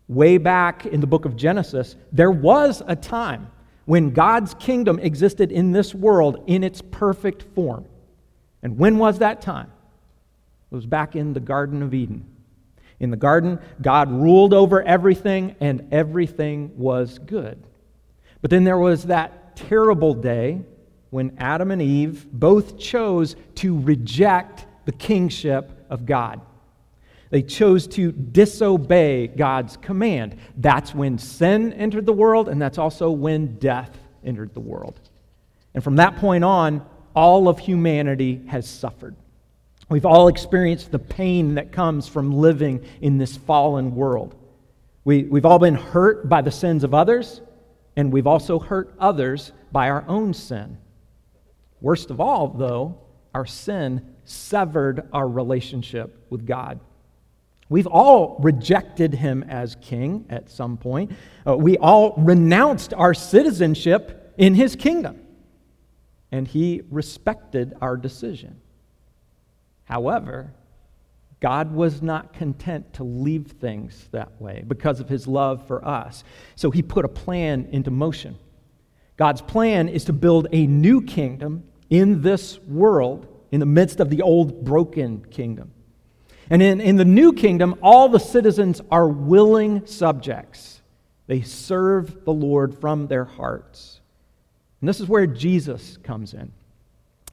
Way 0.08 0.38
back 0.38 0.86
in 0.86 1.00
the 1.00 1.06
book 1.06 1.24
of 1.24 1.36
Genesis, 1.36 1.96
there 2.12 2.30
was 2.30 2.82
a 2.86 2.96
time 2.96 3.50
when 3.84 4.10
God's 4.10 4.54
kingdom 4.54 4.98
existed 4.98 5.50
in 5.50 5.72
this 5.72 5.94
world 5.94 6.44
in 6.46 6.64
its 6.64 6.82
perfect 6.82 7.42
form. 7.54 7.86
And 8.62 8.78
when 8.78 8.98
was 8.98 9.18
that 9.18 9.40
time? 9.40 9.72
It 10.70 10.74
was 10.74 10.86
back 10.86 11.16
in 11.16 11.32
the 11.32 11.40
Garden 11.40 11.82
of 11.82 11.92
Eden. 11.94 12.26
In 13.00 13.10
the 13.10 13.16
garden, 13.16 13.58
God 13.80 14.12
ruled 14.12 14.54
over 14.54 14.80
everything, 14.82 15.56
and 15.60 15.88
everything 15.90 16.70
was 16.76 17.18
good. 17.18 17.62
But 18.40 18.50
then 18.50 18.62
there 18.62 18.78
was 18.78 19.04
that 19.04 19.56
terrible 19.56 20.14
day 20.14 20.60
when 21.10 21.34
Adam 21.38 21.72
and 21.72 21.82
Eve 21.82 22.26
both 22.32 22.78
chose 22.78 23.34
to 23.56 23.78
reject 23.80 24.66
the 24.84 24.92
kingship 24.92 25.84
of 25.90 26.06
God. 26.06 26.40
They 27.32 27.40
chose 27.40 27.86
to 27.88 28.12
disobey 28.12 29.26
God's 29.26 29.78
command. 29.78 30.36
That's 30.58 30.94
when 30.94 31.16
sin 31.16 31.72
entered 31.72 32.04
the 32.04 32.12
world, 32.12 32.46
and 32.50 32.60
that's 32.60 32.76
also 32.76 33.10
when 33.10 33.56
death 33.58 33.98
entered 34.22 34.52
the 34.52 34.60
world. 34.60 35.00
And 35.72 35.82
from 35.82 35.96
that 35.96 36.16
point 36.16 36.44
on, 36.44 36.84
all 37.16 37.48
of 37.48 37.58
humanity 37.58 38.42
has 38.48 38.68
suffered. 38.68 39.16
We've 39.88 40.04
all 40.04 40.28
experienced 40.28 40.92
the 40.92 40.98
pain 40.98 41.54
that 41.54 41.72
comes 41.72 42.06
from 42.06 42.34
living 42.34 42.84
in 43.00 43.16
this 43.16 43.34
fallen 43.34 43.94
world. 43.94 44.34
We, 45.06 45.22
we've 45.22 45.46
all 45.46 45.58
been 45.58 45.74
hurt 45.74 46.28
by 46.28 46.42
the 46.42 46.50
sins 46.50 46.84
of 46.84 46.92
others, 46.92 47.40
and 47.96 48.12
we've 48.12 48.26
also 48.26 48.58
hurt 48.58 48.92
others 48.98 49.52
by 49.72 49.88
our 49.88 50.04
own 50.06 50.34
sin. 50.34 50.76
Worst 51.80 52.10
of 52.10 52.20
all, 52.20 52.48
though, 52.48 52.98
our 53.34 53.46
sin 53.46 54.16
severed 54.26 55.08
our 55.14 55.26
relationship 55.26 56.26
with 56.28 56.46
God. 56.46 56.78
We've 57.72 57.86
all 57.86 58.36
rejected 58.40 59.14
him 59.14 59.44
as 59.48 59.76
king 59.80 60.26
at 60.28 60.50
some 60.50 60.76
point. 60.76 61.12
Uh, 61.46 61.56
we 61.56 61.78
all 61.78 62.12
renounced 62.18 62.92
our 62.92 63.14
citizenship 63.14 64.34
in 64.36 64.54
his 64.54 64.76
kingdom, 64.76 65.18
and 66.30 66.46
he 66.46 66.82
respected 66.90 67.72
our 67.80 67.96
decision. 67.96 68.60
However, 69.84 70.52
God 71.40 71.72
was 71.72 72.02
not 72.02 72.34
content 72.34 72.92
to 72.94 73.04
leave 73.04 73.46
things 73.46 74.06
that 74.12 74.38
way 74.38 74.62
because 74.68 75.00
of 75.00 75.08
his 75.08 75.26
love 75.26 75.66
for 75.66 75.82
us. 75.82 76.24
So 76.56 76.70
he 76.70 76.82
put 76.82 77.06
a 77.06 77.08
plan 77.08 77.68
into 77.72 77.90
motion. 77.90 78.38
God's 79.16 79.40
plan 79.40 79.88
is 79.88 80.04
to 80.04 80.12
build 80.12 80.46
a 80.52 80.66
new 80.66 81.00
kingdom 81.00 81.64
in 81.88 82.20
this 82.20 82.58
world 82.60 83.26
in 83.50 83.60
the 83.60 83.66
midst 83.66 83.98
of 83.98 84.10
the 84.10 84.20
old 84.20 84.62
broken 84.62 85.24
kingdom. 85.30 85.72
And 86.50 86.62
in, 86.62 86.80
in 86.80 86.96
the 86.96 87.04
new 87.04 87.32
kingdom, 87.32 87.76
all 87.82 88.08
the 88.08 88.20
citizens 88.20 88.80
are 88.90 89.08
willing 89.08 89.86
subjects. 89.86 90.82
They 91.26 91.42
serve 91.42 92.24
the 92.24 92.32
Lord 92.32 92.80
from 92.80 93.06
their 93.06 93.24
hearts. 93.24 94.00
And 94.80 94.88
this 94.88 95.00
is 95.00 95.08
where 95.08 95.26
Jesus 95.26 95.96
comes 96.02 96.34
in. 96.34 96.52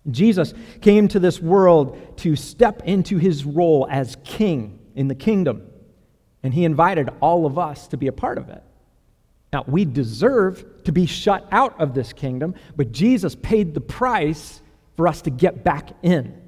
Jesus 0.10 0.54
came 0.82 1.08
to 1.10 1.20
this 1.20 1.42
world 1.42 2.18
to 2.18 2.36
step 2.36 2.84
into 2.86 3.18
his 3.18 3.44
role 3.44 3.88
as 3.90 4.16
king 4.24 4.80
in 4.96 5.08
the 5.08 5.16
kingdom, 5.16 5.64
and 6.42 6.54
he 6.54 6.64
invited 6.64 7.10
all 7.20 7.46
of 7.46 7.60
us 7.60 7.88
to 7.90 7.98
be 7.98 8.08
a 8.08 8.12
part 8.12 8.38
of 8.38 8.50
it. 8.50 8.64
Now, 9.52 9.66
we 9.68 9.84
deserve 9.84 10.84
to 10.84 10.92
be 10.92 11.06
shut 11.06 11.48
out 11.52 11.80
of 11.82 11.94
this 11.94 12.14
kingdom, 12.14 12.56
but 12.76 12.92
Jesus 12.92 13.36
paid 13.36 13.74
the 13.74 13.82
price 13.82 14.62
for 14.96 15.08
us 15.08 15.22
to 15.24 15.30
get 15.30 15.64
back 15.64 15.90
in. 16.04 16.40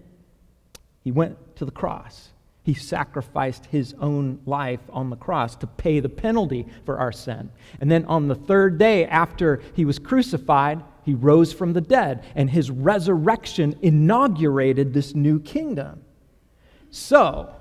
He 1.03 1.12
went 1.12 1.56
to 1.58 1.65
the 1.65 1.72
cross. 1.72 2.30
He 2.63 2.74
sacrificed 2.75 3.65
his 3.65 3.96
own 4.00 4.39
life 4.46 4.82
on 4.91 5.10
the 5.10 5.15
cross 5.15 5.56
to 5.58 5.68
pay 5.68 6.00
the 6.00 6.10
penalty 6.10 6.68
for 6.86 7.00
our 7.00 7.12
sin. 7.12 7.51
And 7.80 7.89
then 7.89 8.06
on 8.06 8.27
the 8.27 8.36
third 8.36 8.77
day 8.77 9.06
after 9.06 9.62
he 9.74 9.84
was 9.84 9.98
crucified, 9.98 10.84
he 11.03 11.15
rose 11.15 11.51
from 11.51 11.74
the 11.74 11.82
dead, 11.82 12.24
and 12.36 12.50
his 12.50 12.70
resurrection 12.70 13.75
inaugurated 13.82 14.94
this 14.94 15.15
new 15.15 15.39
kingdom. 15.39 16.03
So, 16.91 17.51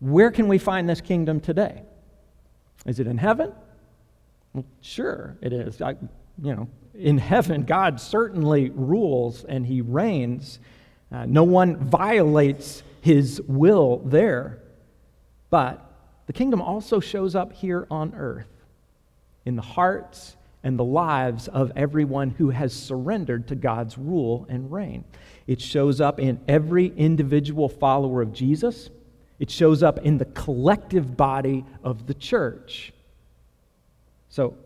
where 0.00 0.30
can 0.30 0.48
we 0.48 0.56
find 0.56 0.88
this 0.88 1.02
kingdom 1.02 1.40
today? 1.40 1.82
Is 2.86 3.00
it 3.00 3.06
in 3.06 3.18
heaven? 3.18 3.52
Well, 4.54 4.64
sure, 4.80 5.36
it 5.42 5.52
is. 5.52 5.82
I, 5.82 5.90
you 6.42 6.54
know, 6.54 6.68
in 6.94 7.18
heaven, 7.18 7.64
God 7.64 8.00
certainly 8.00 8.70
rules 8.70 9.44
and 9.44 9.66
he 9.66 9.82
reigns. 9.82 10.58
Uh, 11.12 11.26
no 11.26 11.44
one 11.44 11.76
violates 11.76 12.82
his 13.06 13.40
will 13.46 13.98
there. 14.04 14.58
But 15.48 15.80
the 16.26 16.32
kingdom 16.32 16.60
also 16.60 16.98
shows 16.98 17.36
up 17.36 17.52
here 17.52 17.86
on 17.88 18.12
earth 18.16 18.48
in 19.44 19.54
the 19.54 19.62
hearts 19.62 20.36
and 20.64 20.76
the 20.76 20.84
lives 20.84 21.46
of 21.46 21.70
everyone 21.76 22.30
who 22.30 22.50
has 22.50 22.72
surrendered 22.72 23.46
to 23.46 23.54
God's 23.54 23.96
rule 23.96 24.44
and 24.48 24.72
reign. 24.72 25.04
It 25.46 25.60
shows 25.60 26.00
up 26.00 26.18
in 26.18 26.40
every 26.48 26.86
individual 26.96 27.68
follower 27.68 28.22
of 28.22 28.32
Jesus, 28.32 28.90
it 29.38 29.52
shows 29.52 29.84
up 29.84 29.98
in 29.98 30.18
the 30.18 30.24
collective 30.24 31.16
body 31.16 31.64
of 31.84 32.08
the 32.08 32.14
church. 32.14 32.92
So 34.30 34.56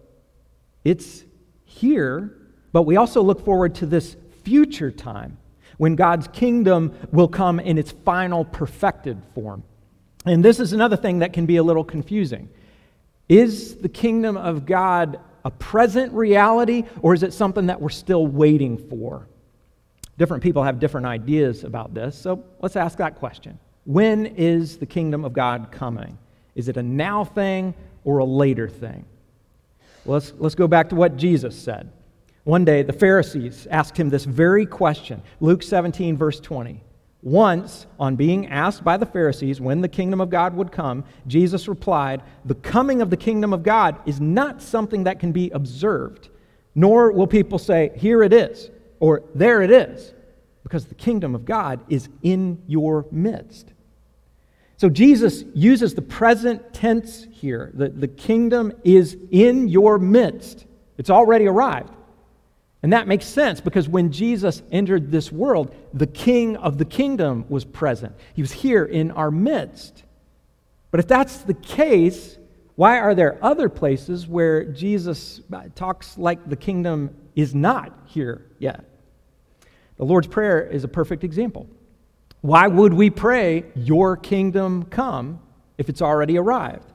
it's 0.82 1.24
here, 1.64 2.34
but 2.72 2.84
we 2.84 2.96
also 2.96 3.20
look 3.20 3.44
forward 3.44 3.74
to 3.76 3.86
this 3.86 4.16
future 4.44 4.90
time 4.90 5.36
when 5.78 5.96
God's 5.96 6.28
kingdom 6.28 6.94
will 7.12 7.28
come 7.28 7.60
in 7.60 7.78
its 7.78 7.92
final 7.92 8.44
perfected 8.44 9.22
form. 9.34 9.62
And 10.26 10.44
this 10.44 10.60
is 10.60 10.72
another 10.72 10.96
thing 10.96 11.20
that 11.20 11.32
can 11.32 11.46
be 11.46 11.56
a 11.56 11.62
little 11.62 11.84
confusing. 11.84 12.48
Is 13.28 13.76
the 13.76 13.88
kingdom 13.88 14.36
of 14.36 14.66
God 14.66 15.20
a 15.44 15.50
present 15.50 16.12
reality, 16.12 16.84
or 17.00 17.14
is 17.14 17.22
it 17.22 17.32
something 17.32 17.66
that 17.66 17.80
we're 17.80 17.88
still 17.88 18.26
waiting 18.26 18.76
for? 18.76 19.26
Different 20.18 20.42
people 20.42 20.62
have 20.62 20.78
different 20.78 21.06
ideas 21.06 21.64
about 21.64 21.94
this, 21.94 22.18
so 22.18 22.44
let's 22.60 22.76
ask 22.76 22.98
that 22.98 23.16
question. 23.16 23.58
When 23.84 24.26
is 24.26 24.76
the 24.76 24.86
kingdom 24.86 25.24
of 25.24 25.32
God 25.32 25.72
coming? 25.72 26.18
Is 26.54 26.68
it 26.68 26.76
a 26.76 26.82
now 26.82 27.24
thing 27.24 27.74
or 28.04 28.18
a 28.18 28.24
later 28.24 28.68
thing? 28.68 29.06
Let's, 30.04 30.32
let's 30.38 30.54
go 30.54 30.68
back 30.68 30.90
to 30.90 30.94
what 30.94 31.16
Jesus 31.16 31.56
said. 31.58 31.90
One 32.44 32.64
day, 32.64 32.82
the 32.82 32.92
Pharisees 32.92 33.66
asked 33.70 33.96
him 33.96 34.08
this 34.08 34.24
very 34.24 34.66
question 34.66 35.22
Luke 35.40 35.62
17, 35.62 36.16
verse 36.16 36.40
20. 36.40 36.82
Once, 37.22 37.86
on 37.98 38.16
being 38.16 38.46
asked 38.46 38.82
by 38.82 38.96
the 38.96 39.04
Pharisees 39.04 39.60
when 39.60 39.82
the 39.82 39.88
kingdom 39.88 40.22
of 40.22 40.30
God 40.30 40.54
would 40.54 40.72
come, 40.72 41.04
Jesus 41.26 41.68
replied, 41.68 42.22
The 42.46 42.54
coming 42.54 43.02
of 43.02 43.10
the 43.10 43.16
kingdom 43.16 43.52
of 43.52 43.62
God 43.62 43.96
is 44.06 44.20
not 44.20 44.62
something 44.62 45.04
that 45.04 45.20
can 45.20 45.30
be 45.30 45.50
observed, 45.50 46.30
nor 46.74 47.12
will 47.12 47.26
people 47.26 47.58
say, 47.58 47.92
Here 47.96 48.22
it 48.22 48.32
is, 48.32 48.70
or 49.00 49.22
There 49.34 49.60
it 49.60 49.70
is, 49.70 50.14
because 50.62 50.86
the 50.86 50.94
kingdom 50.94 51.34
of 51.34 51.44
God 51.44 51.80
is 51.90 52.08
in 52.22 52.62
your 52.66 53.04
midst. 53.10 53.74
So 54.78 54.88
Jesus 54.88 55.44
uses 55.52 55.94
the 55.94 56.00
present 56.00 56.72
tense 56.72 57.26
here. 57.30 57.70
The, 57.74 57.90
the 57.90 58.08
kingdom 58.08 58.72
is 58.82 59.18
in 59.30 59.68
your 59.68 59.98
midst, 59.98 60.64
it's 60.96 61.10
already 61.10 61.46
arrived. 61.46 61.92
And 62.82 62.92
that 62.92 63.06
makes 63.06 63.26
sense 63.26 63.60
because 63.60 63.88
when 63.88 64.10
Jesus 64.10 64.62
entered 64.72 65.10
this 65.10 65.30
world, 65.30 65.74
the 65.92 66.06
king 66.06 66.56
of 66.56 66.78
the 66.78 66.84
kingdom 66.84 67.44
was 67.48 67.64
present. 67.64 68.14
He 68.34 68.42
was 68.42 68.52
here 68.52 68.84
in 68.84 69.10
our 69.10 69.30
midst. 69.30 70.04
But 70.90 71.00
if 71.00 71.06
that's 71.06 71.38
the 71.38 71.54
case, 71.54 72.38
why 72.76 72.98
are 72.98 73.14
there 73.14 73.38
other 73.44 73.68
places 73.68 74.26
where 74.26 74.64
Jesus 74.64 75.42
talks 75.74 76.16
like 76.16 76.48
the 76.48 76.56
kingdom 76.56 77.14
is 77.36 77.54
not 77.54 77.92
here 78.06 78.46
yet? 78.58 78.84
The 79.98 80.04
Lord's 80.04 80.28
Prayer 80.28 80.66
is 80.66 80.82
a 80.82 80.88
perfect 80.88 81.22
example. 81.22 81.68
Why 82.40 82.66
would 82.66 82.94
we 82.94 83.10
pray, 83.10 83.64
Your 83.74 84.16
kingdom 84.16 84.84
come, 84.84 85.40
if 85.76 85.90
it's 85.90 86.00
already 86.00 86.38
arrived? 86.38 86.90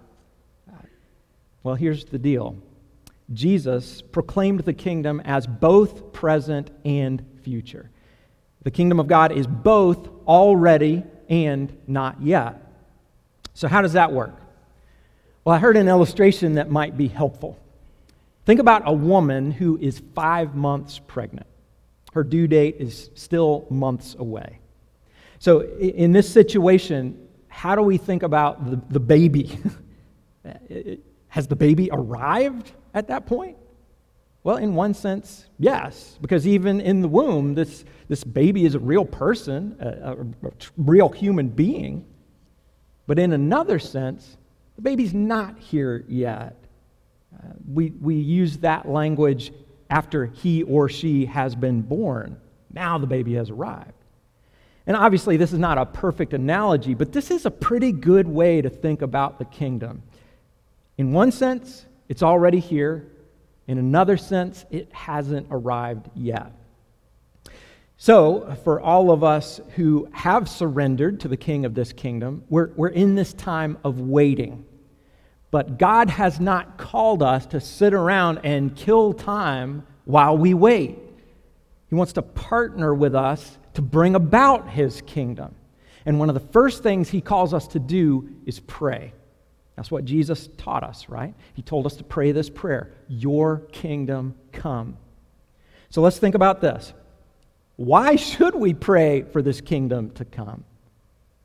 Well, 1.62 1.75
here's 1.75 2.06
the 2.06 2.20
deal 2.20 2.56
Jesus 3.34 4.01
proclaimed 4.01 4.62
the 4.62 4.74
kingdom 4.74 5.20
as 5.25 5.48
both 5.48 6.13
present 6.13 6.70
and 6.84 7.25
future. 7.41 7.89
The 8.63 8.72
kingdom 8.72 9.00
of 9.00 9.08
God 9.08 9.32
is 9.32 9.48
both 9.48 10.10
already 10.27 11.03
and 11.29 11.75
not 11.88 12.22
yet. 12.22 12.62
So, 13.53 13.67
how 13.67 13.82
does 13.82 13.94
that 13.94 14.12
work? 14.12 14.36
Well, 15.44 15.55
I 15.55 15.60
heard 15.60 15.77
an 15.77 15.88
illustration 15.88 16.55
that 16.55 16.70
might 16.70 16.98
be 16.98 17.08
helpful. 17.08 17.60
Think 18.46 18.60
about 18.60 18.84
a 18.86 18.94
woman 18.94 19.51
who 19.51 19.77
is 19.77 20.01
five 20.13 20.55
months 20.55 21.00
pregnant. 21.00 21.48
Her 22.13 22.24
due 22.24 22.48
date 22.48 22.77
is 22.79 23.10
still 23.15 23.65
months 23.70 24.15
away. 24.17 24.60
So, 25.39 25.62
in 25.62 26.12
this 26.12 26.32
situation, 26.32 27.27
how 27.48 27.75
do 27.75 27.82
we 27.82 27.98
think 27.98 28.24
about 28.24 28.70
the, 28.70 28.82
the 28.89 29.00
baby? 29.00 29.60
Has 31.27 31.48
the 31.48 31.55
baby 31.55 31.89
arrived 31.91 32.72
at 32.95 33.09
that 33.09 33.27
point? 33.27 33.57
Well, 34.43 34.57
in 34.57 34.75
one 34.75 34.93
sense, 34.93 35.45
yes, 35.59 36.17
because 36.21 36.47
even 36.47 36.79
in 36.79 37.01
the 37.01 37.07
womb, 37.07 37.55
this, 37.55 37.83
this 38.07 38.23
baby 38.23 38.65
is 38.65 38.75
a 38.75 38.79
real 38.79 39.05
person, 39.05 39.75
a, 39.79 39.87
a, 39.87 40.47
a 40.47 40.51
real 40.77 41.09
human 41.09 41.49
being. 41.49 42.05
But 43.07 43.19
in 43.19 43.33
another 43.33 43.79
sense, 43.79 44.37
the 44.75 44.81
baby's 44.81 45.13
not 45.13 45.57
here 45.59 46.05
yet. 46.07 46.55
Uh, 47.35 47.47
we, 47.67 47.89
we 47.89 48.15
use 48.15 48.57
that 48.57 48.87
language 48.87 49.51
after 49.89 50.27
he 50.27 50.63
or 50.63 50.89
she 50.89 51.25
has 51.25 51.55
been 51.55 51.81
born. 51.81 52.37
Now 52.71 52.97
the 52.97 53.07
baby 53.07 53.33
has 53.35 53.49
arrived. 53.49 53.93
And 54.87 54.95
obviously, 54.95 55.37
this 55.37 55.53
is 55.53 55.59
not 55.59 55.79
a 55.79 55.85
perfect 55.87 56.33
analogy, 56.33 56.93
but 56.93 57.11
this 57.11 57.31
is 57.31 57.47
a 57.47 57.51
pretty 57.51 57.91
good 57.91 58.27
way 58.27 58.61
to 58.61 58.69
think 58.69 59.01
about 59.01 59.39
the 59.39 59.45
kingdom. 59.45 60.03
In 60.99 61.11
one 61.11 61.31
sense, 61.31 61.85
it's 62.09 62.24
already 62.24 62.59
here. 62.59 63.07
In 63.67 63.77
another 63.77 64.17
sense, 64.17 64.65
it 64.69 64.91
hasn't 64.93 65.47
arrived 65.50 66.09
yet. 66.15 66.51
So, 67.97 68.57
for 68.63 68.81
all 68.81 69.09
of 69.09 69.24
us 69.24 69.62
who 69.75 70.09
have 70.12 70.50
surrendered 70.50 71.21
to 71.21 71.27
the 71.27 71.38
king 71.38 71.65
of 71.65 71.74
this 71.74 71.93
kingdom, 71.93 72.43
we're, 72.50 72.71
we're 72.75 72.89
in 72.89 73.15
this 73.15 73.33
time 73.33 73.77
of 73.83 74.01
waiting. 74.01 74.65
But 75.50 75.79
God 75.79 76.09
has 76.09 76.39
not 76.39 76.77
called 76.77 77.24
us 77.24 77.45
to 77.47 77.62
sit 77.62 77.93
around 77.93 78.41
and 78.43 78.75
kill 78.75 79.13
time 79.13 79.88
while 80.03 80.38
we 80.38 80.53
wait. 80.53 81.00
He 81.88 81.95
wants 81.95 82.13
to 82.13 82.21
partner 82.21 82.93
with 82.93 83.15
us 83.15 83.57
to 83.75 83.81
bring 83.81 84.15
about 84.15 84.69
his 84.69 85.01
kingdom. 85.01 85.55
And 86.05 86.19
one 86.19 86.29
of 86.29 86.35
the 86.35 86.51
first 86.51 86.83
things 86.83 87.09
he 87.09 87.21
calls 87.21 87.53
us 87.53 87.67
to 87.69 87.79
do 87.79 88.29
is 88.45 88.59
pray. 88.59 89.13
That's 89.75 89.91
what 89.91 90.05
Jesus 90.05 90.50
taught 90.58 90.84
us, 90.84 91.10
right? 91.10 91.34
He 91.53 91.62
told 91.62 91.86
us 91.86 91.96
to 91.98 92.03
pray 92.03 92.32
this 92.32 92.50
prayer 92.50 92.91
Your 93.08 93.60
kingdom 93.72 94.36
come. 94.51 94.98
So 95.89 96.01
let's 96.01 96.17
think 96.17 96.36
about 96.36 96.62
this. 96.62 96.94
Why 97.75 98.15
should 98.15 98.55
we 98.55 98.74
pray 98.74 99.24
for 99.24 99.41
this 99.41 99.62
kingdom 99.62 100.12
to 100.12 100.25
come? 100.25 100.63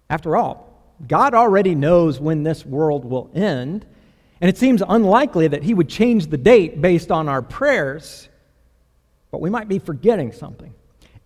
After 0.09 0.37
all, 0.37 0.69
God 1.07 1.35
already 1.35 1.75
knows 1.75 2.21
when 2.21 2.43
this 2.43 2.65
world 2.65 3.05
will 3.05 3.31
end, 3.35 3.85
and 4.41 4.49
it 4.49 4.59
seems 4.59 4.83
unlikely 4.87 5.49
that 5.49 5.63
He 5.63 5.75
would 5.75 5.89
change 5.89 6.27
the 6.27 6.37
date 6.37 6.81
based 6.81 7.11
on 7.11 7.29
our 7.29 7.43
prayers, 7.43 8.29
but 9.31 9.41
we 9.41 9.51
might 9.51 9.69
be 9.69 9.79
forgetting 9.79 10.33
something. 10.33 10.73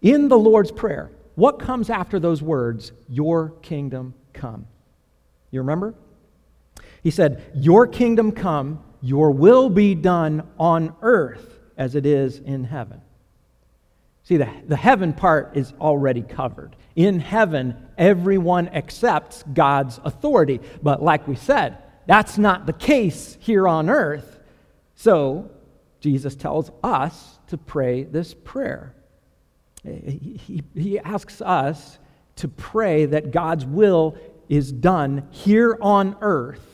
In 0.00 0.28
the 0.28 0.38
Lord's 0.38 0.72
Prayer, 0.72 1.10
what 1.34 1.58
comes 1.58 1.90
after 1.90 2.18
those 2.18 2.42
words, 2.42 2.92
Your 3.08 3.50
kingdom 3.62 4.14
come? 4.32 4.66
You 5.50 5.60
remember? 5.60 5.94
He 7.04 7.10
said, 7.10 7.42
Your 7.54 7.86
kingdom 7.86 8.32
come, 8.32 8.82
your 9.00 9.30
will 9.30 9.68
be 9.68 9.94
done 9.94 10.48
on 10.58 10.96
earth 11.02 11.60
as 11.76 11.94
it 11.94 12.06
is 12.06 12.38
in 12.38 12.64
heaven. 12.64 13.02
See, 14.24 14.38
the, 14.38 14.48
the 14.66 14.76
heaven 14.76 15.12
part 15.12 15.54
is 15.54 15.74
already 15.78 16.22
covered. 16.22 16.74
In 16.96 17.20
heaven, 17.20 17.76
everyone 17.98 18.68
accepts 18.68 19.44
God's 19.52 20.00
authority. 20.02 20.60
But 20.82 21.02
like 21.02 21.28
we 21.28 21.36
said, 21.36 21.76
that's 22.06 22.38
not 22.38 22.64
the 22.64 22.72
case 22.72 23.36
here 23.38 23.68
on 23.68 23.90
earth. 23.90 24.40
So, 24.94 25.50
Jesus 26.00 26.34
tells 26.34 26.70
us 26.82 27.38
to 27.48 27.58
pray 27.58 28.04
this 28.04 28.32
prayer. 28.32 28.94
He, 29.82 30.40
he, 30.42 30.62
he 30.74 30.98
asks 30.98 31.42
us 31.42 31.98
to 32.36 32.48
pray 32.48 33.04
that 33.06 33.30
God's 33.30 33.66
will 33.66 34.16
is 34.48 34.72
done 34.72 35.28
here 35.30 35.76
on 35.82 36.16
earth 36.22 36.73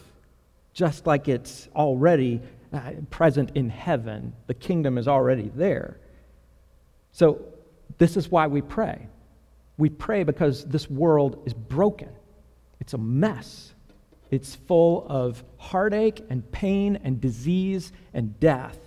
just 0.73 1.07
like 1.07 1.29
it's 1.29 1.69
already 1.75 2.41
uh, 2.73 2.93
present 3.11 3.53
in 3.55 3.69
heaven. 3.69 4.33
The 4.47 4.55
kingdom 4.55 4.99
is 4.99 5.09
already 5.09 5.51
there. 5.55 5.99
So, 7.13 7.43
this 7.99 8.17
is 8.17 8.31
why 8.31 8.47
we 8.47 8.63
pray. 8.63 9.09
We 9.77 9.91
pray 9.91 10.23
because 10.23 10.65
this 10.65 10.89
world 10.89 11.43
is 11.47 11.55
broken, 11.55 12.11
it's 12.81 12.95
a 12.95 12.99
mess. 12.99 13.75
It's 14.31 14.55
full 14.55 15.07
of 15.09 15.43
heartache 15.57 16.25
and 16.31 16.49
pain 16.53 17.01
and 17.03 17.21
disease 17.21 17.91
and 18.15 18.39
death. 18.39 18.79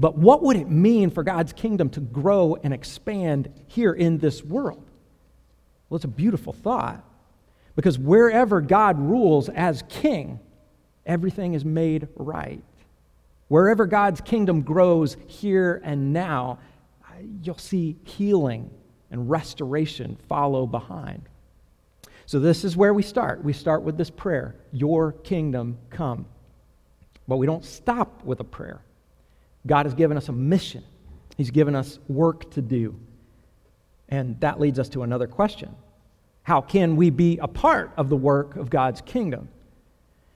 But 0.00 0.18
what 0.18 0.42
would 0.42 0.56
it 0.56 0.68
mean 0.68 1.10
for 1.10 1.22
God's 1.22 1.52
kingdom 1.52 1.90
to 1.90 2.00
grow 2.00 2.56
and 2.62 2.74
expand 2.74 3.52
here 3.68 3.92
in 3.92 4.18
this 4.18 4.42
world? 4.42 4.84
Well, 5.88 5.96
it's 5.96 6.04
a 6.04 6.08
beautiful 6.08 6.52
thought 6.52 7.04
because 7.76 7.98
wherever 8.00 8.60
God 8.60 8.98
rules 8.98 9.48
as 9.48 9.84
king, 9.88 10.40
everything 11.06 11.54
is 11.54 11.64
made 11.64 12.08
right. 12.16 12.62
Wherever 13.48 13.86
God's 13.86 14.20
kingdom 14.20 14.62
grows 14.62 15.16
here 15.26 15.80
and 15.84 16.12
now, 16.12 16.58
you'll 17.42 17.58
see 17.58 17.96
healing 18.04 18.70
and 19.10 19.28
restoration 19.28 20.16
follow 20.28 20.66
behind. 20.66 21.28
So, 22.26 22.40
this 22.40 22.64
is 22.64 22.76
where 22.76 22.94
we 22.94 23.02
start. 23.02 23.44
We 23.44 23.52
start 23.52 23.82
with 23.82 23.98
this 23.98 24.10
prayer 24.10 24.56
Your 24.72 25.12
kingdom 25.12 25.78
come. 25.90 26.26
But 27.28 27.36
we 27.36 27.46
don't 27.46 27.64
stop 27.64 28.24
with 28.24 28.40
a 28.40 28.44
prayer. 28.44 28.80
God 29.66 29.86
has 29.86 29.94
given 29.94 30.16
us 30.16 30.28
a 30.28 30.32
mission, 30.32 30.84
He's 31.36 31.50
given 31.50 31.74
us 31.74 31.98
work 32.08 32.50
to 32.52 32.62
do. 32.62 32.98
And 34.08 34.38
that 34.40 34.60
leads 34.60 34.78
us 34.78 34.88
to 34.90 35.02
another 35.02 35.26
question 35.26 35.74
How 36.42 36.60
can 36.60 36.96
we 36.96 37.10
be 37.10 37.38
a 37.38 37.48
part 37.48 37.92
of 37.96 38.08
the 38.08 38.16
work 38.16 38.56
of 38.56 38.70
God's 38.70 39.00
kingdom? 39.00 39.48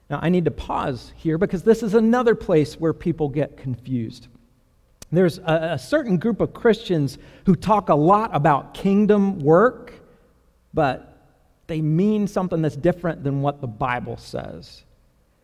Now, 0.09 0.21
I 0.23 0.29
need 0.29 0.45
to 0.45 0.51
pause 0.51 1.13
here 1.17 1.37
because 1.37 1.63
this 1.63 1.83
is 1.83 1.95
another 1.95 2.35
place 2.35 2.75
where 2.75 2.93
people 2.93 3.29
get 3.29 3.57
confused. 3.57 4.29
There's 5.11 5.39
a, 5.39 5.71
a, 5.75 5.79
certain 5.79 6.19
group 6.19 6.41
of 6.41 6.53
Christians 6.53 7.19
who 7.45 7.55
talk 7.55 7.89
a 7.89 7.95
lot 7.95 8.31
about 8.35 8.75
kingdom 8.75 9.39
work, 9.41 9.93
but 10.75 11.17
they 11.67 11.81
mean 11.81 12.27
something 12.27 12.63
that's 12.63 12.77
different 12.77 13.25
than 13.25 13.41
what 13.41 13.61
the 13.61 13.67
Bible 13.67 14.17
says. 14.17 14.85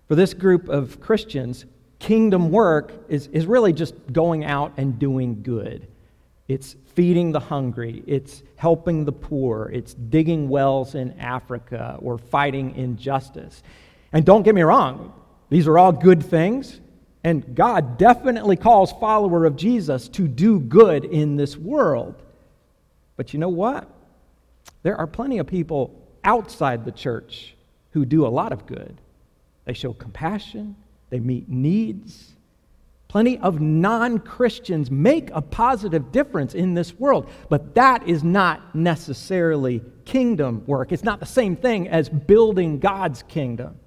For 0.09 0.15
this 0.15 0.35
group 0.35 0.69
of 0.69 1.01
Christians, 1.01 1.65
kingdom 1.99 2.51
work 2.51 2.93
is, 3.09 3.29
is 3.29 3.47
really 3.47 3.73
just 3.73 3.95
going 4.13 4.45
out 4.45 4.73
and 4.77 4.99
doing 4.99 5.43
good. 5.43 5.87
It's 6.49 6.77
feeding 6.95 7.33
the 7.33 7.41
hungry, 7.41 8.03
it's 8.07 8.43
helping 8.57 9.05
the 9.05 9.13
poor, 9.13 9.71
it's 9.73 9.95
digging 9.95 10.49
wells 10.49 10.95
in 10.95 11.19
Africa 11.19 11.97
or 12.01 12.19
fighting 12.19 12.75
injustice. 12.77 13.63
And 14.13 14.25
don't 14.25 14.43
get 14.43 14.55
me 14.55 14.63
wrong, 14.63 15.13
these 15.49 15.67
are 15.67 15.79
all 15.79 15.93
good 15.93 16.23
things. 16.23 16.81
And 17.25 17.55
God 17.55 17.99
definitely 17.99 18.57
calls 18.57 18.93
follower 18.93 19.45
of 19.45 19.57
Jesus 19.57 20.09
to 20.09 20.27
do 20.27 20.59
good 20.59 21.05
in 21.05 21.37
this 21.37 21.57
world. 21.57 22.21
But 23.17 23.33
you 23.33 23.39
know 23.39 23.49
what? 23.49 23.89
There 24.83 24.97
are 24.97 25.07
plenty 25.07 25.39
of 25.39 25.47
people 25.47 25.95
outside 26.25 26.85
the 26.85 26.93
church 26.93 27.55
who 27.91 28.05
do 28.05 28.27
a 28.27 28.29
lot 28.29 28.53
of 28.53 28.67
good. 28.67 29.01
They 29.65 29.73
show 29.73 29.93
compassion, 29.93 30.75
they 31.11 31.21
meet 31.21 31.49
needs. 31.49 32.35
Plenty 33.07 33.39
of 33.39 33.61
non 33.61 34.19
Christians 34.19 34.91
make 34.91 35.29
a 35.33 35.43
positive 35.43 36.11
difference 36.13 36.55
in 36.55 36.73
this 36.73 36.99
world, 36.99 37.29
but 37.51 37.75
that 37.75 38.09
is 38.09 38.25
not 38.25 38.75
necessarily 38.75 39.83
kingdom 40.07 40.65
work. 40.67 40.93
It's 40.93 41.05
not 41.05 41.21
the 41.21 41.27
same 41.27 41.55
thing 41.55 41.89
as 41.89 42.09
building 42.09 42.79
God's 42.79 43.23
kingdom. 43.23 43.79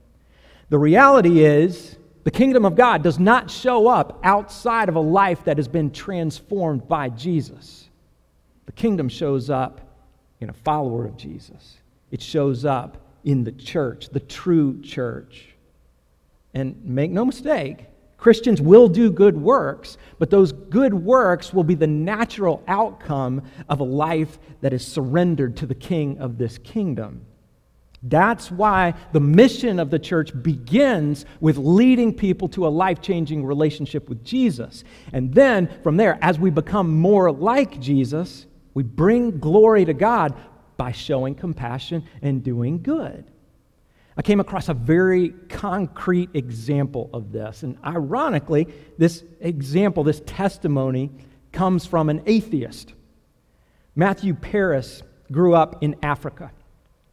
The 0.70 0.78
reality 0.80 1.44
is, 1.44 1.98
the 2.24 2.32
kingdom 2.32 2.66
of 2.66 2.76
God 2.76 3.04
does 3.04 3.20
not 3.20 3.52
show 3.52 3.88
up 3.88 4.20
outside 4.24 4.90
of 4.90 4.96
a 4.96 5.00
life 5.00 5.44
that 5.46 5.58
has 5.58 5.68
been 5.68 5.92
transformed 5.92 6.88
by 6.88 7.10
Jesus. 7.10 7.90
The 8.66 8.72
kingdom 8.72 9.08
shows 9.10 9.52
up 9.52 9.82
in 10.40 10.50
a 10.50 10.54
follower 10.54 11.06
of 11.06 11.18
Jesus, 11.18 11.78
it 12.12 12.22
shows 12.22 12.66
up 12.66 12.98
in 13.24 13.44
the 13.44 13.52
church, 13.52 14.10
the 14.10 14.20
true 14.20 14.82
church. 14.82 15.50
And 16.54 16.84
make 16.84 17.12
no 17.12 17.26
mistake, 17.26 17.86
Christians 18.18 18.62
will 18.62 18.88
do 18.88 19.12
good 19.12 19.38
works, 19.38 19.98
but 20.18 20.30
those 20.30 20.52
good 20.52 20.94
works 20.94 21.54
will 21.54 21.64
be 21.64 21.76
the 21.76 21.88
natural 21.88 22.64
outcome 22.68 23.44
of 23.70 23.82
a 23.82 23.84
life 23.84 24.40
that 24.62 24.74
is 24.74 24.86
surrendered 24.86 25.58
to 25.58 25.66
the 25.66 25.76
king 25.76 26.18
of 26.20 26.38
this 26.38 26.58
kingdom. 26.58 27.26
That's 28.08 28.52
why 28.52 28.94
the 29.14 29.20
mission 29.20 29.80
of 29.80 29.90
the 29.90 29.98
church 29.98 30.32
begins 30.44 31.26
with 31.40 31.58
leading 31.58 32.14
people 32.14 32.48
to 32.50 32.68
a 32.68 32.70
life 32.70 33.02
changing 33.02 33.44
relationship 33.44 34.08
with 34.08 34.24
Jesus. 34.24 34.84
And 35.12 35.34
then 35.34 35.70
from 35.82 35.98
there, 35.98 36.20
as 36.22 36.38
we 36.38 36.52
become 36.52 36.96
more 37.00 37.32
like 37.32 37.80
Jesus, 37.80 38.46
we 38.76 38.84
bring 38.84 39.40
glory 39.40 39.86
to 39.86 39.94
God 39.94 40.36
by 40.78 40.92
showing 40.92 41.34
compassion 41.34 42.04
and 42.22 42.44
doing 42.44 42.84
good. 42.84 43.26
I 44.18 44.22
came 44.22 44.40
across 44.40 44.70
a 44.70 44.76
very 44.76 45.30
concrete 45.50 46.30
example 46.36 47.10
of 47.12 47.32
this. 47.32 47.64
And 47.64 47.76
ironically, 47.84 48.68
this 49.00 49.24
example, 49.42 50.04
this 50.04 50.22
testimony, 50.28 51.12
comes 51.52 51.86
from 51.88 52.10
an 52.10 52.22
atheist. 52.28 52.94
Matthew 53.96 54.36
Parris 54.36 55.02
grew 55.32 55.56
up 55.56 55.82
in 55.82 55.96
Africa. 56.04 56.52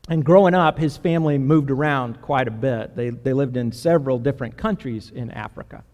And 0.09 0.25
growing 0.25 0.55
up, 0.55 0.79
his 0.79 0.97
family 0.97 1.39
moved 1.39 1.71
around 1.71 2.21
quite 2.23 2.49
a 2.49 2.51
bit. 2.51 2.97
They, 2.97 3.11
they 3.11 3.33
lived 3.33 3.57
in 3.57 3.71
several 3.71 4.19
different 4.19 4.57
countries 4.57 5.13
in 5.15 5.31
Africa. 5.31 5.85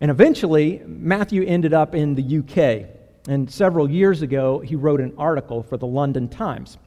And 0.00 0.10
eventually, 0.10 0.82
Matthew 0.84 1.44
ended 1.44 1.72
up 1.72 1.94
in 1.94 2.14
the 2.14 2.38
UK. 2.38 2.88
And 3.28 3.50
several 3.50 3.88
years 3.88 4.22
ago, 4.22 4.58
he 4.58 4.74
wrote 4.74 5.00
an 5.00 5.14
article 5.16 5.62
for 5.62 5.76
the 5.76 5.86
London 5.86 6.28
Times. 6.28 6.78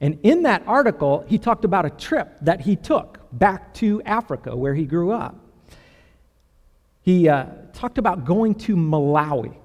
And 0.00 0.18
in 0.22 0.44
that 0.44 0.62
article, 0.66 1.24
he 1.28 1.36
talked 1.36 1.66
about 1.66 1.84
a 1.84 1.90
trip 1.90 2.38
that 2.40 2.62
he 2.62 2.76
took 2.76 3.18
back 3.32 3.74
to 3.74 4.02
Africa 4.02 4.56
where 4.56 4.74
he 4.74 4.86
grew 4.86 5.12
up. 5.12 5.36
He 7.02 7.28
uh, 7.28 7.46
talked 7.74 7.98
about 7.98 8.24
going 8.24 8.54
to 8.56 8.76
Malawi 8.76 9.59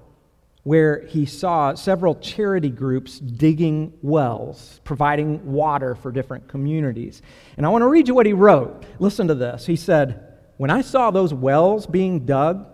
where 0.66 1.06
he 1.06 1.24
saw 1.24 1.72
several 1.76 2.16
charity 2.16 2.68
groups 2.68 3.20
digging 3.20 3.92
wells, 4.02 4.80
providing 4.82 5.52
water 5.52 5.94
for 5.94 6.10
different 6.10 6.48
communities. 6.48 7.22
And 7.56 7.64
I 7.64 7.68
want 7.68 7.82
to 7.82 7.86
read 7.86 8.08
you 8.08 8.16
what 8.16 8.26
he 8.26 8.32
wrote. 8.32 8.84
Listen 8.98 9.28
to 9.28 9.36
this. 9.36 9.64
He 9.64 9.76
said, 9.76 10.40
When 10.56 10.70
I 10.70 10.80
saw 10.80 11.12
those 11.12 11.32
wells 11.32 11.86
being 11.86 12.26
dug, 12.26 12.66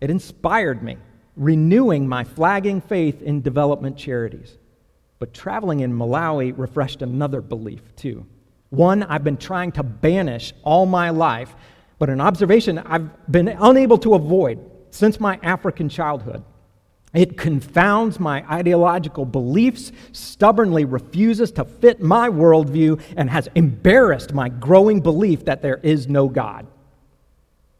it 0.00 0.08
inspired 0.08 0.82
me, 0.82 0.96
renewing 1.36 2.08
my 2.08 2.24
flagging 2.24 2.80
faith 2.80 3.20
in 3.20 3.42
development 3.42 3.98
charities. 3.98 4.56
But 5.18 5.34
traveling 5.34 5.80
in 5.80 5.92
Malawi 5.92 6.54
refreshed 6.56 7.02
another 7.02 7.42
belief, 7.42 7.94
too. 7.94 8.24
One 8.70 9.02
I've 9.02 9.22
been 9.22 9.36
trying 9.36 9.72
to 9.72 9.82
banish 9.82 10.54
all 10.62 10.86
my 10.86 11.10
life, 11.10 11.54
but 11.98 12.08
an 12.08 12.22
observation 12.22 12.78
I've 12.78 13.30
been 13.30 13.48
unable 13.48 13.98
to 13.98 14.14
avoid 14.14 14.60
since 14.88 15.20
my 15.20 15.38
African 15.42 15.90
childhood. 15.90 16.42
It 17.14 17.38
confounds 17.38 18.18
my 18.18 18.44
ideological 18.52 19.24
beliefs, 19.24 19.92
stubbornly 20.12 20.84
refuses 20.84 21.52
to 21.52 21.64
fit 21.64 22.02
my 22.02 22.28
worldview, 22.28 23.00
and 23.16 23.30
has 23.30 23.48
embarrassed 23.54 24.34
my 24.34 24.48
growing 24.48 25.00
belief 25.00 25.44
that 25.44 25.62
there 25.62 25.78
is 25.82 26.08
no 26.08 26.28
God. 26.28 26.66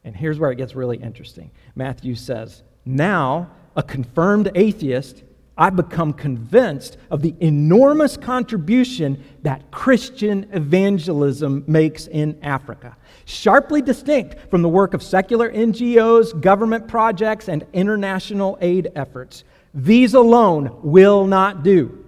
And 0.05 0.14
here's 0.14 0.38
where 0.38 0.53
it 0.53 0.57
gets 0.57 0.77
really 0.77 0.99
interesting. 0.99 1.51
Matthew 1.75 2.14
says, 2.14 2.62
Now, 2.85 3.51
a 3.75 3.83
confirmed 3.83 4.53
atheist, 4.55 5.25
I've 5.57 5.77
become 5.77 6.12
convinced 6.12 6.97
of 7.11 7.23
the 7.23 7.35
enormous 7.40 8.17
contribution 8.17 9.23
that 9.43 9.71
Christian 9.71 10.49
evangelism 10.53 11.64
makes 11.67 12.07
in 12.09 12.38
Africa 12.43 12.97
sharply 13.25 13.81
distinct 13.81 14.51
from 14.51 14.62
the 14.62 14.69
work 14.69 14.95
of 14.95 15.03
secular 15.03 15.51
NGOs, 15.51 16.38
government 16.40 16.88
projects, 16.88 17.49
and 17.49 17.64
international 17.73 18.59
aid 18.61 18.90
efforts. 18.95 19.45
These 19.73 20.14
alone 20.14 20.79
will 20.83 21.27
not 21.27 21.62
do. 21.62 22.05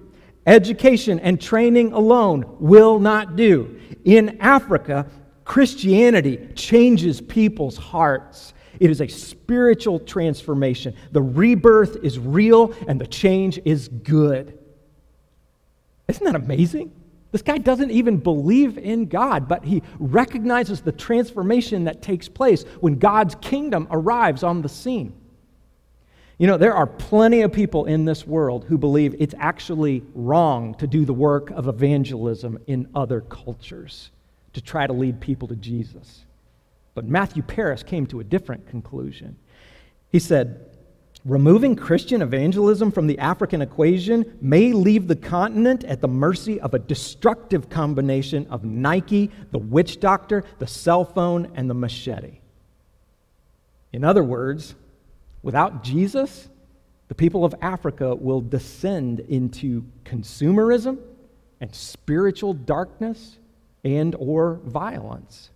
Education 0.47 1.19
and 1.21 1.41
training 1.41 1.93
alone 1.93 2.57
will 2.61 2.99
not 2.99 3.37
do. 3.37 3.81
In 4.05 4.41
Africa, 4.41 5.07
Christianity 5.45 6.49
changes 6.55 7.21
people's 7.21 7.77
hearts. 7.77 8.55
It 8.81 8.91
is 8.91 9.01
a 9.01 9.09
spiritual 9.09 10.01
transformation. 10.01 10.95
The 11.13 11.23
rebirth 11.23 12.05
is 12.05 12.19
real 12.19 12.75
and 12.87 13.01
the 13.01 13.07
change 13.07 13.59
is 13.65 13.89
good. 13.89 14.59
Isn't 16.09 16.25
that 16.25 16.37
amazing? 16.37 16.93
This 17.33 17.43
guy 17.43 17.59
doesn't 17.59 17.91
even 17.91 18.19
believe 18.19 18.79
in 18.79 19.07
God, 19.07 19.49
but 19.49 19.65
he 19.65 19.83
recognizes 19.99 20.81
the 20.81 20.93
transformation 20.93 21.85
that 21.85 22.01
takes 22.01 22.29
place 22.29 22.65
when 22.81 22.99
God's 22.99 23.35
kingdom 23.37 23.89
arrives 23.91 24.43
on 24.43 24.63
the 24.63 24.69
scene. 24.69 25.13
You 26.39 26.47
know, 26.47 26.59
there 26.59 26.75
are 26.75 26.87
plenty 26.87 27.43
of 27.43 27.53
people 27.53 27.87
in 27.87 28.05
this 28.05 28.27
world 28.27 28.65
who 28.65 28.77
believe 28.77 29.17
it's 29.19 29.35
actually 29.39 30.05
wrong 30.15 30.75
to 30.75 30.87
do 30.87 31.07
the 31.07 31.15
work 31.15 31.51
of 31.51 31.67
evangelism 31.67 32.59
in 32.67 32.89
other 32.95 33.23
cultures 33.23 34.11
to 34.53 34.61
try 34.61 34.87
to 34.87 34.93
lead 34.93 35.21
people 35.21 35.49
to 35.49 35.57
Jesus. 35.57 36.26
But 36.97 37.05
Matthew 37.05 37.43
Parris 37.43 37.83
came 37.83 38.07
to 38.07 38.21
a 38.21 38.25
different 38.25 38.67
conclusion. 38.67 39.37
He 40.09 40.19
said, 40.19 40.71
Removing 41.27 41.77
Christian 41.77 42.23
evangelism 42.23 42.91
from 42.91 43.07
the 43.07 43.19
African 43.19 43.61
equation 43.61 44.39
may 44.41 44.73
leave 44.73 45.07
the 45.07 45.15
continent 45.15 45.85
at 45.85 46.01
the 46.01 46.09
mercy 46.09 46.59
of 46.59 46.73
a 46.73 46.79
destructive 46.79 47.69
combination 47.69 48.47
of 48.47 48.65
Nike, 48.65 49.31
the 49.51 49.59
witch 49.59 50.01
doctor, 50.01 50.43
the 50.59 50.67
cell 50.67 51.05
phone, 51.05 51.53
and 51.55 51.69
the 51.69 51.75
machete. 51.75 52.39
In 53.93 54.03
other 54.03 54.25
words, 54.25 54.75
without 55.43 55.85
Jesus, 55.85 56.49
the 57.09 57.15
people 57.15 57.45
of 57.45 57.55
Africa 57.61 58.15
will 58.15 58.41
descend 58.41 59.21
into 59.21 59.85
consumerism 60.07 60.99
and 61.61 61.75
spiritual 61.75 62.55
darkness 62.55 63.37
and 63.85 64.15
or 64.19 64.61
violence. 64.65 65.51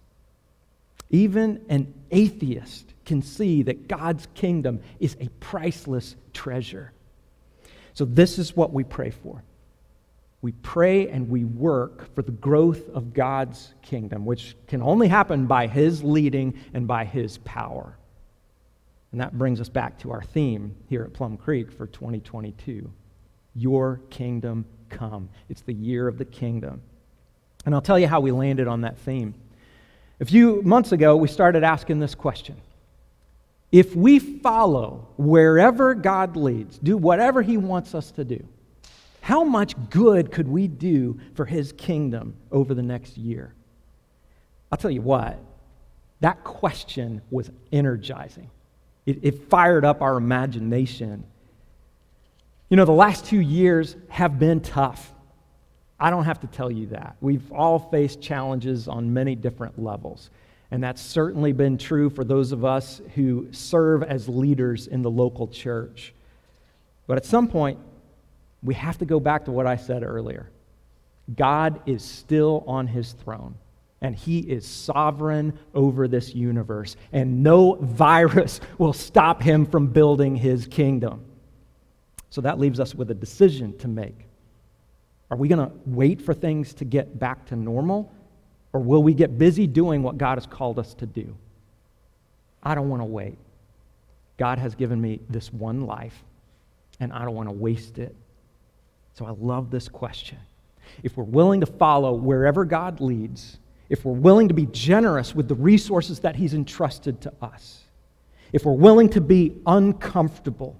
Even 1.11 1.65
an 1.69 1.93
atheist 2.11 2.95
can 3.05 3.23
see 3.23 3.63
that 3.65 3.89
God's 3.89 4.29
kingdom 4.35 4.81
is 5.01 5.17
a 5.21 5.29
priceless 5.41 6.15
treasure. 6.33 6.93
So, 7.95 8.05
this 8.05 8.39
is 8.39 8.57
what 8.57 8.73
we 8.73 8.85
pray 8.85 9.11
for. 9.11 9.43
We 10.43 10.53
pray 10.53 11.09
and 11.09 11.29
we 11.29 11.45
work 11.45 12.15
for 12.15 12.23
the 12.23 12.31
growth 12.31 12.89
of 12.91 13.13
God's 13.13 13.75
kingdom, 13.83 14.25
which 14.25 14.57
can 14.69 14.83
only 14.83 15.09
happen 15.09 15.47
by 15.47 15.67
His 15.67 16.03
leading 16.03 16.55
and 16.73 16.87
by 16.87 17.05
His 17.05 17.39
power. 17.39 17.97
And 19.13 19.21
that 19.21 19.37
brings 19.37 19.61
us 19.61 19.69
back 19.69 19.99
to 20.01 20.13
our 20.13 20.23
theme 20.23 20.75
here 20.89 21.03
at 21.03 21.13
Plum 21.13 21.37
Creek 21.37 21.73
for 21.73 21.87
2022 21.89 22.91
Your 23.55 24.01
kingdom 24.11 24.65
come. 24.89 25.29
It's 25.49 25.63
the 25.63 25.75
year 25.75 26.07
of 26.07 26.17
the 26.17 26.25
kingdom. 26.25 26.83
And 27.67 27.75
I'll 27.75 27.83
tell 27.83 27.99
you 27.99 28.07
how 28.07 28.21
we 28.21 28.31
landed 28.31 28.69
on 28.69 28.83
that 28.83 28.99
theme. 28.99 29.35
A 30.21 30.25
few 30.25 30.61
months 30.63 30.93
ago, 30.93 31.17
we 31.17 31.29
started 31.29 31.65
asking 31.65 31.99
this 31.99 32.15
question 32.15 32.57
if 33.73 33.95
we 33.95 34.19
follow 34.19 35.09
wherever 35.17 35.95
God 35.95 36.37
leads, 36.37 36.79
do 36.79 36.97
whatever 36.97 37.41
He 37.41 37.57
wants 37.57 37.95
us 37.95 38.11
to 38.13 38.25
do, 38.25 38.45
how 39.21 39.45
much 39.45 39.75
good 39.91 40.33
could 40.33 40.49
we 40.49 40.67
do 40.69 41.19
for 41.35 41.45
His 41.45 41.73
kingdom 41.73 42.35
over 42.51 42.75
the 42.75 42.83
next 42.83 43.17
year? 43.17 43.55
I'll 44.71 44.79
tell 44.79 44.91
you 44.91 45.03
what, 45.03 45.39
that 46.21 46.45
question 46.45 47.23
was 47.31 47.51
energizing. 47.73 48.51
It, 49.07 49.19
it 49.23 49.49
fired 49.49 49.85
up 49.85 50.03
our 50.03 50.17
imagination. 50.17 51.25
You 52.69 52.77
know, 52.77 52.85
the 52.85 52.93
last 52.93 53.25
two 53.25 53.41
years 53.41 53.97
have 54.09 54.39
been 54.39 54.61
tough. 54.61 55.13
I 56.01 56.09
don't 56.11 56.25
have 56.25 56.41
to 56.41 56.47
tell 56.47 56.71
you 56.71 56.87
that. 56.87 57.17
We've 57.21 57.53
all 57.53 57.79
faced 57.79 58.23
challenges 58.23 58.89
on 58.89 59.13
many 59.13 59.35
different 59.35 59.79
levels. 59.79 60.31
And 60.71 60.83
that's 60.83 61.03
certainly 61.03 61.53
been 61.53 61.77
true 61.77 62.09
for 62.09 62.25
those 62.25 62.53
of 62.53 62.65
us 62.65 63.03
who 63.15 63.49
serve 63.51 64.03
as 64.03 64.29
leaders 64.29 64.87
in 64.87 65.03
the 65.03 65.11
local 65.11 65.47
church. 65.49 66.15
But 67.07 67.19
at 67.19 67.25
some 67.27 67.49
point, 67.49 67.79
we 68.63 68.75
have 68.75 68.99
to 68.99 69.05
go 69.05 69.21
back 69.21 69.45
to 69.47 69.53
what 69.53 69.67
I 69.67 69.77
said 69.77 70.03
earlier. 70.03 70.49
God 71.37 71.81
is 71.87 72.05
still 72.05 72.65
on 72.67 72.87
his 72.87 73.13
throne, 73.13 73.57
and 74.01 74.15
he 74.15 74.39
is 74.39 74.67
sovereign 74.67 75.59
over 75.75 76.09
this 76.09 76.35
universe, 76.35 76.97
and 77.13 77.43
no 77.43 77.75
virus 77.75 78.61
will 78.79 78.93
stop 78.93 79.43
him 79.43 79.67
from 79.67 79.89
building 79.89 80.37
his 80.37 80.67
kingdom. 80.67 81.25
So 82.31 82.41
that 82.43 82.59
leaves 82.59 82.79
us 82.81 82.95
with 82.95 83.11
a 83.11 83.15
decision 83.15 83.77
to 83.79 83.89
make. 83.89 84.30
Are 85.31 85.37
we 85.37 85.49
going 85.49 85.67
to 85.67 85.73
wait 85.87 86.21
for 86.21 86.35
things 86.35 86.75
to 86.75 86.85
get 86.85 87.19
back 87.19 87.47
to 87.47 87.57
normal? 87.57 88.13
Or 88.73 88.81
will 88.81 89.03
we 89.03 89.15
get 89.15 89.39
busy 89.39 89.67
doing 89.67 90.03
what 90.03 90.19
God 90.19 90.39
has 90.39 90.47
called 90.47 90.79
us 90.79 90.95
to 90.95 91.07
do? 91.07 91.37
I 92.63 92.75
don't 92.75 92.89
want 92.89 93.01
to 93.01 93.07
wait. 93.07 93.39
God 94.37 94.59
has 94.59 94.75
given 94.75 95.01
me 95.01 95.21
this 95.29 95.53
one 95.53 95.83
life, 95.83 96.25
and 96.99 97.13
I 97.13 97.25
don't 97.25 97.35
want 97.35 97.49
to 97.49 97.55
waste 97.55 97.99
it. 97.99 98.15
So 99.15 99.27
I 99.27 99.31
love 99.31 99.71
this 99.71 99.89
question. 99.89 100.39
If 101.03 101.17
we're 101.17 101.25
willing 101.25 101.61
to 101.61 101.67
follow 101.67 102.15
wherever 102.15 102.65
God 102.65 103.01
leads, 103.01 103.59
if 103.91 104.05
we're 104.05 104.15
willing 104.15 104.49
to 104.49 104.55
be 104.55 104.67
generous 104.67 105.35
with 105.35 105.47
the 105.47 105.55
resources 105.55 106.21
that 106.21 106.37
He's 106.37 106.55
entrusted 106.55 107.21
to 107.23 107.33
us, 107.43 107.83
if 108.53 108.65
we're 108.65 108.73
willing 108.73 109.11
to 109.11 109.21
be 109.21 109.57
uncomfortable, 109.67 110.80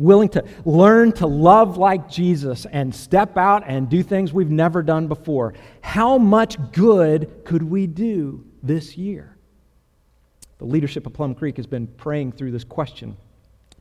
willing 0.00 0.30
to 0.30 0.44
learn 0.64 1.12
to 1.12 1.26
love 1.26 1.76
like 1.76 2.08
Jesus 2.08 2.66
and 2.66 2.94
step 2.94 3.36
out 3.36 3.62
and 3.66 3.88
do 3.88 4.02
things 4.02 4.32
we've 4.32 4.50
never 4.50 4.82
done 4.82 5.06
before, 5.06 5.54
how 5.82 6.16
much 6.16 6.56
good 6.72 7.44
could 7.44 7.62
we 7.62 7.86
do 7.86 8.44
this 8.62 8.96
year? 8.96 9.36
The 10.58 10.64
leadership 10.64 11.06
of 11.06 11.12
Plum 11.12 11.34
Creek 11.34 11.56
has 11.58 11.66
been 11.66 11.86
praying 11.86 12.32
through 12.32 12.50
this 12.50 12.64
question 12.64 13.16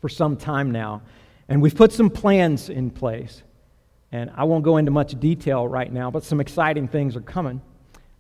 for 0.02 0.10
some 0.10 0.38
time 0.38 0.72
now, 0.72 1.02
and 1.48 1.62
we've 1.62 1.76
put 1.76 1.92
some 1.92 2.10
plans 2.10 2.70
in 2.70 2.90
place. 2.90 3.44
And 4.12 4.32
I 4.36 4.44
won't 4.44 4.64
go 4.64 4.78
into 4.78 4.92
much 4.92 5.20
detail 5.20 5.68
right 5.68 5.92
now, 5.92 6.10
but 6.10 6.24
some 6.24 6.42
exciting 6.42 6.88
things 6.88 7.16
are 7.16 7.22
coming. 7.22 7.62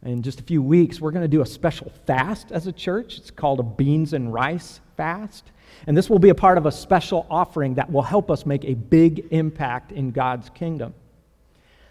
In 0.03 0.21
just 0.21 0.39
a 0.39 0.43
few 0.43 0.61
weeks, 0.61 1.01
we're 1.01 1.11
going 1.11 1.23
to 1.23 1.27
do 1.27 1.41
a 1.41 1.45
special 1.45 1.91
fast 2.05 2.51
as 2.51 2.67
a 2.67 2.71
church. 2.71 3.17
It's 3.17 3.31
called 3.31 3.59
a 3.59 3.63
beans 3.63 4.13
and 4.13 4.33
rice 4.33 4.79
fast. 4.95 5.51
And 5.87 5.95
this 5.95 6.09
will 6.09 6.19
be 6.19 6.29
a 6.29 6.35
part 6.35 6.57
of 6.57 6.65
a 6.65 6.71
special 6.71 7.27
offering 7.29 7.73
that 7.75 7.91
will 7.91 8.01
help 8.01 8.31
us 8.31 8.45
make 8.45 8.63
a 8.63 8.75
big 8.75 9.27
impact 9.31 9.91
in 9.91 10.11
God's 10.11 10.49
kingdom. 10.51 10.93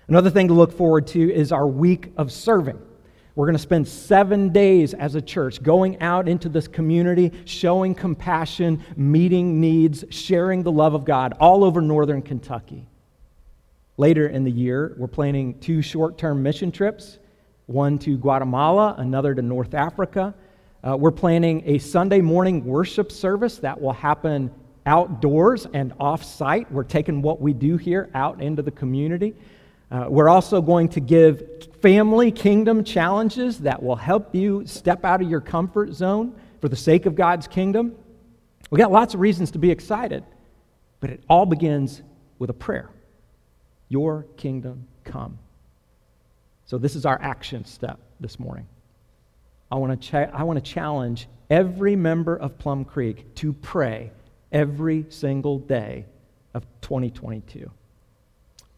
Another 0.09 0.31
thing 0.31 0.49
to 0.49 0.55
look 0.55 0.73
forward 0.73 1.07
to 1.09 1.33
is 1.33 1.53
our 1.53 1.67
week 1.67 2.13
of 2.17 2.33
serving. 2.33 2.81
We're 3.35 3.47
going 3.47 3.57
to 3.57 3.63
spend 3.63 3.87
seven 3.87 4.49
days 4.53 4.95
as 4.95 5.15
a 5.15 5.23
church 5.23 5.63
going 5.63 6.01
out 6.01 6.29
into 6.29 6.49
this 6.49 6.67
community, 6.67 7.31
showing 7.45 7.95
compassion, 7.95 8.83
meeting 8.97 9.61
needs, 9.61 10.05
sharing 10.11 10.63
the 10.63 10.73
love 10.73 10.95
of 10.95 11.05
God 11.05 11.35
all 11.39 11.63
over 11.63 11.83
northern 11.83 12.23
Kentucky. 12.23 12.89
Later 13.99 14.27
in 14.27 14.45
the 14.45 14.51
year, 14.51 14.95
we're 14.97 15.09
planning 15.09 15.59
two 15.61 15.83
short 15.83 16.17
term 16.17 16.43
mission 16.43 16.73
trips 16.73 17.19
one 17.69 17.99
to 17.99 18.17
Guatemala, 18.17 18.95
another 18.97 19.35
to 19.35 19.43
North 19.43 19.75
Africa. 19.75 20.35
Uh, 20.83 20.97
we're 20.97 21.11
planning 21.11 21.63
a 21.67 21.77
Sunday 21.77 22.23
morning 22.23 22.65
worship 22.65 23.13
service 23.13 23.59
that 23.59 23.79
will 23.79 23.93
happen 23.93 24.51
outdoors 24.87 25.67
and 25.75 25.93
off 26.01 26.25
site. 26.25 26.73
We're 26.73 26.83
taking 26.83 27.21
what 27.21 27.43
we 27.43 27.53
do 27.53 27.77
here 27.77 28.09
out 28.15 28.41
into 28.41 28.63
the 28.63 28.71
community. 28.71 29.35
Uh, 29.91 30.07
we're 30.09 30.31
also 30.31 30.63
going 30.63 30.89
to 30.89 31.01
give 31.01 31.69
family 31.83 32.33
kingdom 32.33 32.85
challenges 32.85 33.59
that 33.59 33.83
will 33.83 33.97
help 33.97 34.35
you 34.35 34.67
step 34.67 35.05
out 35.05 35.21
of 35.21 35.29
your 35.29 35.43
comfort 35.43 35.93
zone 35.93 36.35
for 36.63 36.71
the 36.71 36.77
sake 36.77 37.05
of 37.05 37.15
God's 37.15 37.47
kingdom. 37.47 37.95
We 38.71 38.79
got 38.79 38.91
lots 38.91 39.13
of 39.13 39.21
reasons 39.21 39.51
to 39.51 39.59
be 39.59 39.71
excited, 39.71 40.25
but 41.01 41.11
it 41.11 41.23
all 41.29 41.45
begins 41.45 42.01
with 42.39 42.49
a 42.49 42.55
prayer 42.55 42.89
Your 43.91 44.25
kingdom 44.39 44.89
come. 45.05 45.39
So, 46.69 46.77
this 46.77 46.97
is 46.97 47.07
our 47.07 47.19
action 47.23 47.65
step 47.65 47.99
this 48.21 48.39
morning. 48.39 48.67
I 49.73 49.77
want 49.77 49.99
to, 49.99 50.09
cha- 50.09 50.31
I 50.35 50.43
want 50.43 50.63
to 50.63 50.71
challenge 50.71 51.27
every 51.49 51.97
member 51.97 52.37
of 52.37 52.59
Plum 52.59 52.85
Creek 52.85 53.35
to 53.37 53.55
pray 53.55 54.13
every 54.53 55.07
single 55.09 55.61
day 55.61 56.05
of 56.53 56.67
2022. 56.83 57.71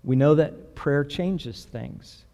We 0.04 0.14
know 0.14 0.36
that 0.36 0.76
prayer 0.76 1.02
changes 1.02 1.64
things, 1.64 2.24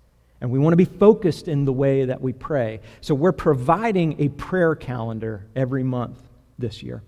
and 0.42 0.50
we 0.50 0.58
want 0.58 0.74
to 0.74 0.76
be 0.76 0.84
focused 0.84 1.48
in 1.48 1.64
the 1.64 1.72
way 1.72 2.04
that 2.04 2.20
we 2.20 2.34
pray. 2.34 2.80
So, 3.00 3.14
we're 3.14 3.32
providing 3.32 4.20
a 4.20 4.28
prayer 4.28 4.74
calendar 4.74 5.46
every 5.56 5.82
month 5.82 6.20
this 6.58 6.82
year. 6.82 7.02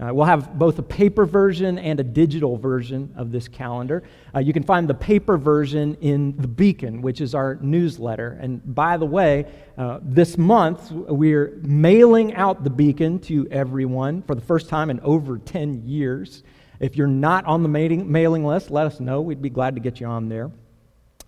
Uh, 0.00 0.14
we'll 0.14 0.24
have 0.24 0.58
both 0.58 0.78
a 0.78 0.82
paper 0.82 1.26
version 1.26 1.78
and 1.78 2.00
a 2.00 2.02
digital 2.02 2.56
version 2.56 3.12
of 3.16 3.30
this 3.30 3.48
calendar. 3.48 4.02
Uh, 4.34 4.38
you 4.38 4.52
can 4.52 4.62
find 4.62 4.88
the 4.88 4.94
paper 4.94 5.36
version 5.36 5.94
in 6.00 6.34
The 6.38 6.48
Beacon, 6.48 7.02
which 7.02 7.20
is 7.20 7.34
our 7.34 7.56
newsletter. 7.60 8.38
And 8.40 8.74
by 8.74 8.96
the 8.96 9.04
way, 9.04 9.46
uh, 9.76 9.98
this 10.02 10.38
month 10.38 10.90
we're 10.90 11.58
mailing 11.62 12.34
out 12.34 12.64
The 12.64 12.70
Beacon 12.70 13.18
to 13.20 13.46
everyone 13.50 14.22
for 14.22 14.34
the 14.34 14.40
first 14.40 14.70
time 14.70 14.88
in 14.88 15.00
over 15.00 15.36
10 15.36 15.82
years. 15.86 16.44
If 16.78 16.96
you're 16.96 17.06
not 17.06 17.44
on 17.44 17.62
the 17.62 17.68
mailing, 17.68 18.10
mailing 18.10 18.46
list, 18.46 18.70
let 18.70 18.86
us 18.86 19.00
know. 19.00 19.20
We'd 19.20 19.42
be 19.42 19.50
glad 19.50 19.74
to 19.74 19.82
get 19.82 20.00
you 20.00 20.06
on 20.06 20.30
there. 20.30 20.50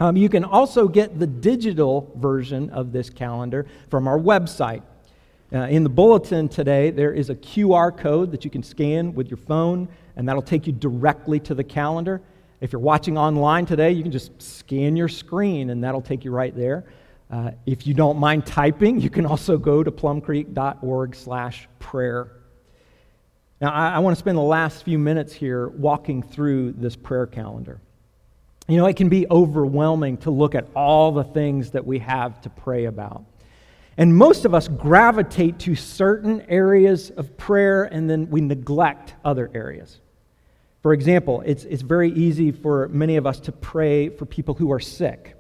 Um, 0.01 0.17
you 0.17 0.31
can 0.31 0.45
also 0.45 0.89
get 0.89 1.19
the 1.19 1.27
digital 1.27 2.11
version 2.17 2.71
of 2.71 2.91
this 2.91 3.11
calendar 3.11 3.67
from 3.91 4.09
our 4.09 4.19
website. 4.19 4.83
Uh, 5.53 5.67
in 5.69 5.85
the 5.85 5.91
bulletin 5.91 6.49
today, 6.49 6.91
there 6.91 7.13
is 7.13 7.29
a 7.29 7.35
QR 7.35 7.95
code 7.95 8.33
that 8.33 8.43
you 8.43 8.51
can 8.51 8.63
scan 8.63 9.13
with 9.13 9.29
your 9.29 9.37
phone, 9.37 9.87
and 10.17 10.27
that'll 10.27 10.41
take 10.41 10.67
you 10.67 10.73
directly 10.73 11.39
to 11.41 11.55
the 11.55 11.63
calendar. 11.63 12.23
If 12.63 12.73
you're 12.73 12.81
watching 12.81 13.19
online 13.19 13.67
today, 13.67 13.91
you 13.91 14.03
can 14.03 14.13
just 14.13 14.41
scan 14.41 14.97
your 14.97 15.09
screen, 15.09 15.69
and 15.69 15.85
that'll 15.85 16.01
take 16.01 16.25
you 16.25 16.31
right 16.31 16.57
there. 16.57 16.87
Uh, 17.31 17.51
if 17.67 17.87
you 17.87 17.93
don't 17.93 18.19
mind 18.19 18.47
typing, 18.47 18.99
you 18.99 19.11
can 19.11 19.27
also 19.27 19.59
go 19.59 19.83
to 19.83 19.91
plumcreek.org/prayer. 19.91 22.33
Now, 23.61 23.73
I, 23.73 23.91
I 23.91 23.99
want 23.99 24.17
to 24.17 24.19
spend 24.19 24.39
the 24.39 24.43
last 24.43 24.85
few 24.85 24.99
minutes 24.99 25.35
here 25.35 25.69
walking 25.69 26.23
through 26.23 26.73
this 26.73 26.97
prayer 26.97 27.27
calendar. 27.27 27.79
You 28.69 28.79
know, 28.79 28.87
it 28.87 28.97
can 28.97 29.11
be 29.11 29.27
overwhelming 29.31 30.17
to 30.19 30.31
look 30.31 30.55
at 30.55 30.67
all 30.75 31.13
the 31.13 31.25
things 31.25 31.73
that 31.73 31.87
we 31.87 31.99
have 31.99 32.41
to 32.41 32.49
pray 32.49 32.87
about. 32.87 33.27
And 33.97 34.17
most 34.17 34.45
of 34.45 34.55
us 34.55 34.69
gravitate 34.69 35.59
to 35.61 35.75
certain 35.75 36.41
areas 36.49 37.11
of 37.11 37.37
prayer 37.37 37.85
and 37.85 38.09
then 38.09 38.31
we 38.31 38.41
neglect 38.41 39.15
other 39.25 39.51
areas. 39.55 40.01
For 40.83 40.93
example, 40.93 41.43
it's, 41.47 41.65
it's 41.65 41.83
very 41.83 42.11
easy 42.11 42.51
for 42.51 42.89
many 42.89 43.17
of 43.17 43.27
us 43.27 43.39
to 43.41 43.53
pray 43.53 44.09
for 44.09 44.27
people 44.27 44.55
who 44.55 44.73
are 44.73 44.81
sick. 44.81 45.37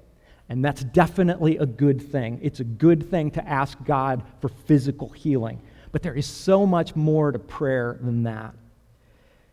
And 0.49 0.65
that's 0.65 0.85
definitely 0.85 1.57
a 1.57 1.67
good 1.67 2.01
thing. 2.13 2.39
It's 2.43 2.61
a 2.61 2.65
good 2.65 3.11
thing 3.11 3.31
to 3.33 3.49
ask 3.49 3.83
God 3.85 4.23
for 4.41 4.49
physical 4.49 5.09
healing. 5.09 5.61
But 5.91 6.03
there 6.03 6.15
is 6.15 6.27
so 6.27 6.67
much 6.67 6.95
more 6.95 7.33
to 7.33 7.39
prayer 7.39 7.99
than 8.01 8.25
that. 8.25 8.55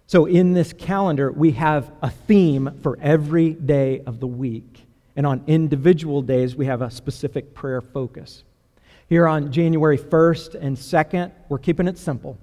So, 0.08 0.26
in 0.26 0.54
this 0.54 0.74
calendar, 0.74 1.32
we 1.32 1.52
have 1.52 1.92
a 2.02 2.10
theme 2.10 2.80
for 2.82 2.98
every 3.00 3.52
day 3.52 4.02
of 4.06 4.20
the 4.20 4.28
week. 4.28 4.86
And 5.16 5.26
on 5.26 5.44
individual 5.48 6.22
days, 6.22 6.56
we 6.56 6.66
have 6.66 6.82
a 6.82 6.90
specific 6.90 7.54
prayer 7.54 7.82
focus. 7.82 8.44
Here 9.10 9.28
on 9.28 9.52
January 9.52 9.98
1st 9.98 10.54
and 10.54 10.78
2nd, 10.78 11.32
we're 11.50 11.58
keeping 11.58 11.88
it 11.88 11.98
simple. 11.98 12.38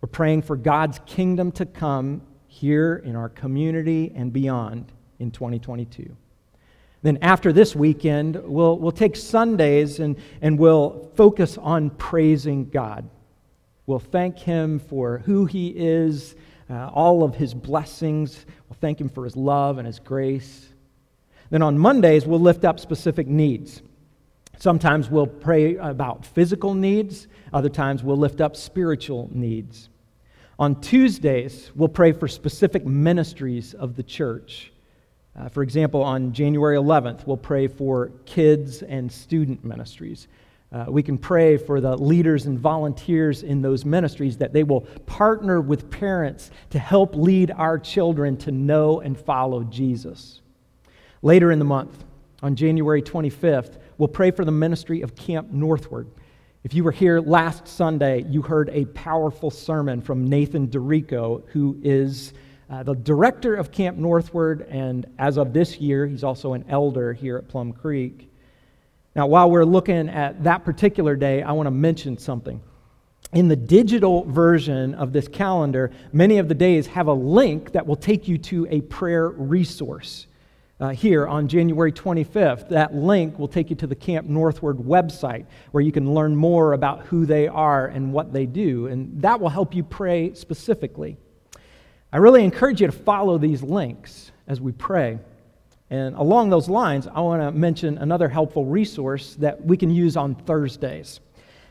We're 0.00 0.08
praying 0.08 0.40
for 0.40 0.56
God's 0.56 1.00
kingdom 1.04 1.52
to 1.52 1.66
come 1.66 2.22
here 2.46 3.02
in 3.04 3.14
our 3.14 3.28
community 3.28 4.10
and 4.14 4.32
beyond 4.32 4.90
in 5.18 5.30
2022. 5.30 6.16
Then, 7.02 7.18
after 7.20 7.52
this 7.52 7.76
weekend, 7.76 8.36
we'll, 8.42 8.78
we'll 8.78 8.90
take 8.90 9.16
Sundays 9.16 10.00
and, 10.00 10.16
and 10.40 10.58
we'll 10.58 11.10
focus 11.14 11.58
on 11.58 11.90
praising 11.90 12.70
God. 12.70 13.06
We'll 13.84 13.98
thank 13.98 14.38
Him 14.38 14.78
for 14.78 15.18
who 15.18 15.44
He 15.44 15.68
is, 15.76 16.36
uh, 16.70 16.86
all 16.86 17.22
of 17.22 17.34
His 17.34 17.52
blessings. 17.52 18.46
We'll 18.70 18.78
thank 18.80 18.98
Him 18.98 19.10
for 19.10 19.24
His 19.24 19.36
love 19.36 19.76
and 19.76 19.86
His 19.86 19.98
grace. 19.98 20.70
Then 21.50 21.60
on 21.60 21.78
Mondays, 21.78 22.24
we'll 22.24 22.40
lift 22.40 22.64
up 22.64 22.80
specific 22.80 23.26
needs. 23.26 23.82
Sometimes 24.60 25.08
we'll 25.08 25.28
pray 25.28 25.76
about 25.76 26.26
physical 26.26 26.74
needs, 26.74 27.28
other 27.52 27.68
times 27.68 28.02
we'll 28.02 28.16
lift 28.16 28.40
up 28.40 28.56
spiritual 28.56 29.30
needs. 29.32 29.88
On 30.58 30.80
Tuesdays, 30.80 31.70
we'll 31.76 31.88
pray 31.88 32.10
for 32.10 32.26
specific 32.26 32.84
ministries 32.84 33.74
of 33.74 33.94
the 33.94 34.02
church. 34.02 34.72
Uh, 35.38 35.48
for 35.48 35.62
example, 35.62 36.02
on 36.02 36.32
January 36.32 36.76
11th, 36.76 37.24
we'll 37.24 37.36
pray 37.36 37.68
for 37.68 38.10
kids 38.26 38.82
and 38.82 39.10
student 39.10 39.64
ministries. 39.64 40.26
Uh, 40.72 40.86
we 40.88 41.04
can 41.04 41.16
pray 41.16 41.56
for 41.56 41.80
the 41.80 41.96
leaders 41.96 42.46
and 42.46 42.58
volunteers 42.58 43.44
in 43.44 43.62
those 43.62 43.84
ministries 43.84 44.36
that 44.38 44.52
they 44.52 44.64
will 44.64 44.80
partner 45.06 45.60
with 45.60 45.88
parents 45.88 46.50
to 46.70 46.80
help 46.80 47.14
lead 47.14 47.52
our 47.52 47.78
children 47.78 48.36
to 48.36 48.50
know 48.50 49.00
and 49.00 49.16
follow 49.16 49.62
Jesus. 49.62 50.40
Later 51.22 51.52
in 51.52 51.60
the 51.60 51.64
month, 51.64 52.04
on 52.42 52.56
January 52.56 53.02
25th, 53.02 53.78
we'll 53.98 54.08
pray 54.08 54.30
for 54.30 54.44
the 54.44 54.52
ministry 54.52 55.02
of 55.02 55.14
Camp 55.16 55.50
Northward. 55.50 56.08
If 56.62 56.72
you 56.72 56.84
were 56.84 56.92
here 56.92 57.20
last 57.20 57.66
Sunday, 57.66 58.24
you 58.28 58.42
heard 58.42 58.70
a 58.70 58.84
powerful 58.86 59.50
sermon 59.50 60.00
from 60.00 60.28
Nathan 60.28 60.68
DeRico, 60.68 61.42
who 61.48 61.78
is 61.82 62.32
uh, 62.70 62.84
the 62.84 62.94
director 62.94 63.56
of 63.56 63.72
Camp 63.72 63.96
Northward, 63.96 64.66
and 64.70 65.06
as 65.18 65.36
of 65.36 65.52
this 65.52 65.78
year, 65.78 66.06
he's 66.06 66.22
also 66.22 66.52
an 66.52 66.64
elder 66.68 67.12
here 67.12 67.36
at 67.36 67.48
Plum 67.48 67.72
Creek. 67.72 68.30
Now, 69.16 69.26
while 69.26 69.50
we're 69.50 69.64
looking 69.64 70.08
at 70.08 70.44
that 70.44 70.64
particular 70.64 71.16
day, 71.16 71.42
I 71.42 71.52
want 71.52 71.66
to 71.66 71.72
mention 71.72 72.18
something. 72.18 72.60
In 73.32 73.48
the 73.48 73.56
digital 73.56 74.24
version 74.24 74.94
of 74.94 75.12
this 75.12 75.26
calendar, 75.26 75.90
many 76.12 76.38
of 76.38 76.48
the 76.48 76.54
days 76.54 76.86
have 76.86 77.08
a 77.08 77.12
link 77.12 77.72
that 77.72 77.86
will 77.86 77.96
take 77.96 78.28
you 78.28 78.38
to 78.38 78.66
a 78.70 78.80
prayer 78.82 79.28
resource 79.28 80.28
uh, 80.80 80.90
here 80.90 81.26
on 81.26 81.48
January 81.48 81.92
25th. 81.92 82.68
That 82.68 82.94
link 82.94 83.38
will 83.38 83.48
take 83.48 83.70
you 83.70 83.76
to 83.76 83.86
the 83.86 83.94
Camp 83.94 84.28
Northward 84.28 84.78
website 84.78 85.46
where 85.72 85.82
you 85.82 85.92
can 85.92 86.14
learn 86.14 86.36
more 86.36 86.72
about 86.72 87.06
who 87.06 87.26
they 87.26 87.48
are 87.48 87.86
and 87.86 88.12
what 88.12 88.32
they 88.32 88.46
do, 88.46 88.86
and 88.86 89.20
that 89.22 89.40
will 89.40 89.48
help 89.48 89.74
you 89.74 89.82
pray 89.82 90.34
specifically. 90.34 91.16
I 92.12 92.18
really 92.18 92.44
encourage 92.44 92.80
you 92.80 92.86
to 92.86 92.92
follow 92.92 93.38
these 93.38 93.62
links 93.62 94.32
as 94.46 94.60
we 94.60 94.72
pray. 94.72 95.18
And 95.90 96.14
along 96.16 96.50
those 96.50 96.68
lines, 96.68 97.06
I 97.06 97.20
want 97.20 97.42
to 97.42 97.50
mention 97.50 97.98
another 97.98 98.28
helpful 98.28 98.64
resource 98.64 99.34
that 99.36 99.64
we 99.64 99.76
can 99.76 99.90
use 99.90 100.16
on 100.16 100.34
Thursdays. 100.34 101.20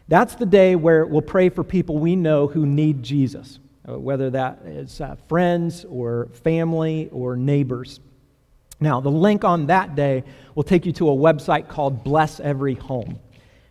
That's 0.07 0.35
the 0.35 0.45
day 0.45 0.75
where 0.75 1.05
we'll 1.05 1.21
pray 1.21 1.49
for 1.49 1.63
people 1.63 1.97
we 1.97 2.15
know 2.15 2.47
who 2.47 2.65
need 2.65 3.03
Jesus, 3.03 3.59
uh, 3.87 3.99
whether 3.99 4.29
that 4.31 4.59
is 4.65 5.01
uh, 5.01 5.15
friends 5.27 5.85
or 5.85 6.29
family 6.33 7.09
or 7.11 7.35
neighbors. 7.35 7.99
Now, 8.79 9.01
the 9.01 9.09
link 9.09 9.43
on 9.43 9.67
that 9.67 9.95
day 9.95 10.23
will 10.53 10.63
take 10.63 10.85
you 10.85 10.91
to 10.93 11.09
a 11.09 11.15
website 11.15 11.67
called 11.67 12.03
Bless 12.03 12.39
Every 12.39 12.75
Home. 12.75 13.19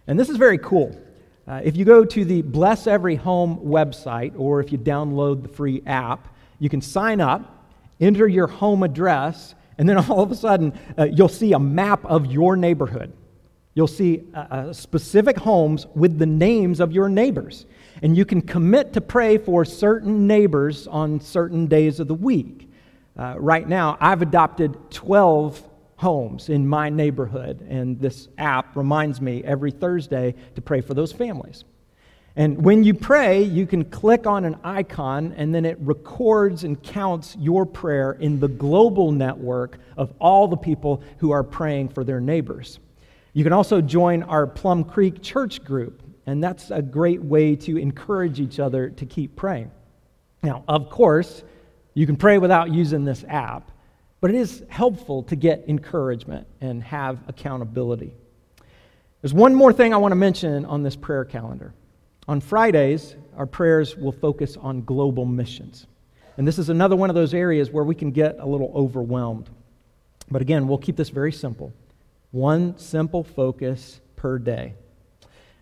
And 0.06 0.18
this 0.18 0.28
is 0.28 0.36
very 0.36 0.58
cool. 0.58 1.00
Uh, 1.46 1.60
if 1.62 1.76
you 1.76 1.84
go 1.84 2.04
to 2.04 2.24
the 2.24 2.42
Bless 2.42 2.88
Every 2.88 3.14
Home 3.14 3.58
website, 3.58 4.32
or 4.36 4.60
if 4.60 4.72
you 4.72 4.78
download 4.78 5.42
the 5.42 5.48
free 5.48 5.80
app, 5.86 6.34
you 6.58 6.68
can 6.68 6.80
sign 6.80 7.20
up, 7.20 7.70
enter 8.00 8.26
your 8.26 8.48
home 8.48 8.82
address, 8.82 9.54
and 9.78 9.88
then 9.88 9.96
all 10.10 10.22
of 10.22 10.32
a 10.32 10.36
sudden 10.36 10.76
uh, 10.98 11.04
you'll 11.04 11.28
see 11.28 11.52
a 11.52 11.58
map 11.58 12.04
of 12.04 12.26
your 12.26 12.56
neighborhood. 12.56 13.12
You'll 13.74 13.86
see 13.86 14.24
uh, 14.34 14.38
uh 14.38 14.72
specific 14.72 15.36
homes 15.36 15.86
with 15.94 16.18
the 16.18 16.26
names 16.26 16.80
of 16.80 16.92
your 16.92 17.08
neighbors. 17.08 17.66
And 18.02 18.16
you 18.16 18.24
can 18.24 18.40
commit 18.42 18.92
to 18.94 19.00
pray 19.00 19.38
for 19.38 19.64
certain 19.64 20.26
neighbors 20.26 20.86
on 20.88 21.20
certain 21.20 21.66
days 21.66 22.00
of 22.00 22.08
the 22.08 22.14
week. 22.14 22.68
Uh, 23.16 23.34
right 23.38 23.66
now, 23.66 23.96
I've 24.00 24.20
adopted 24.20 24.76
12 24.90 25.62
homes 25.96 26.50
in 26.50 26.68
my 26.68 26.90
neighborhood, 26.90 27.62
and 27.68 27.98
this 27.98 28.28
app 28.36 28.76
reminds 28.76 29.20
me 29.20 29.42
every 29.42 29.70
Thursday 29.70 30.34
to 30.54 30.60
pray 30.60 30.82
for 30.82 30.92
those 30.92 31.12
families. 31.12 31.64
And 32.38 32.62
when 32.62 32.84
you 32.84 32.92
pray, 32.92 33.42
you 33.42 33.66
can 33.66 33.86
click 33.86 34.26
on 34.26 34.44
an 34.44 34.58
icon, 34.62 35.32
and 35.38 35.54
then 35.54 35.64
it 35.64 35.78
records 35.80 36.64
and 36.64 36.82
counts 36.82 37.34
your 37.36 37.64
prayer 37.64 38.12
in 38.12 38.38
the 38.38 38.48
global 38.48 39.10
network 39.10 39.78
of 39.96 40.12
all 40.18 40.46
the 40.46 40.56
people 40.58 41.02
who 41.16 41.30
are 41.30 41.42
praying 41.42 41.88
for 41.88 42.04
their 42.04 42.20
neighbors. 42.20 42.78
You 43.32 43.42
can 43.42 43.54
also 43.54 43.80
join 43.80 44.22
our 44.24 44.46
Plum 44.46 44.84
Creek 44.84 45.22
Church 45.22 45.64
group, 45.64 46.02
and 46.26 46.44
that's 46.44 46.70
a 46.70 46.82
great 46.82 47.22
way 47.22 47.56
to 47.56 47.78
encourage 47.78 48.38
each 48.38 48.60
other 48.60 48.90
to 48.90 49.06
keep 49.06 49.34
praying. 49.34 49.70
Now, 50.42 50.62
of 50.68 50.90
course, 50.90 51.42
you 51.96 52.04
can 52.04 52.16
pray 52.16 52.36
without 52.36 52.74
using 52.74 53.06
this 53.06 53.24
app, 53.26 53.70
but 54.20 54.28
it 54.28 54.36
is 54.36 54.62
helpful 54.68 55.22
to 55.22 55.34
get 55.34 55.64
encouragement 55.66 56.46
and 56.60 56.82
have 56.82 57.18
accountability. 57.26 58.12
There's 59.22 59.32
one 59.32 59.54
more 59.54 59.72
thing 59.72 59.94
I 59.94 59.96
want 59.96 60.12
to 60.12 60.16
mention 60.16 60.66
on 60.66 60.82
this 60.82 60.94
prayer 60.94 61.24
calendar. 61.24 61.72
On 62.28 62.38
Fridays, 62.38 63.16
our 63.34 63.46
prayers 63.46 63.96
will 63.96 64.12
focus 64.12 64.58
on 64.58 64.82
global 64.82 65.24
missions. 65.24 65.86
And 66.36 66.46
this 66.46 66.58
is 66.58 66.68
another 66.68 66.96
one 66.96 67.08
of 67.08 67.16
those 67.16 67.32
areas 67.32 67.70
where 67.70 67.84
we 67.84 67.94
can 67.94 68.10
get 68.10 68.36
a 68.40 68.46
little 68.46 68.72
overwhelmed. 68.74 69.48
But 70.30 70.42
again, 70.42 70.68
we'll 70.68 70.76
keep 70.76 70.96
this 70.96 71.08
very 71.08 71.32
simple 71.32 71.72
one 72.30 72.76
simple 72.76 73.24
focus 73.24 74.02
per 74.16 74.38
day. 74.38 74.74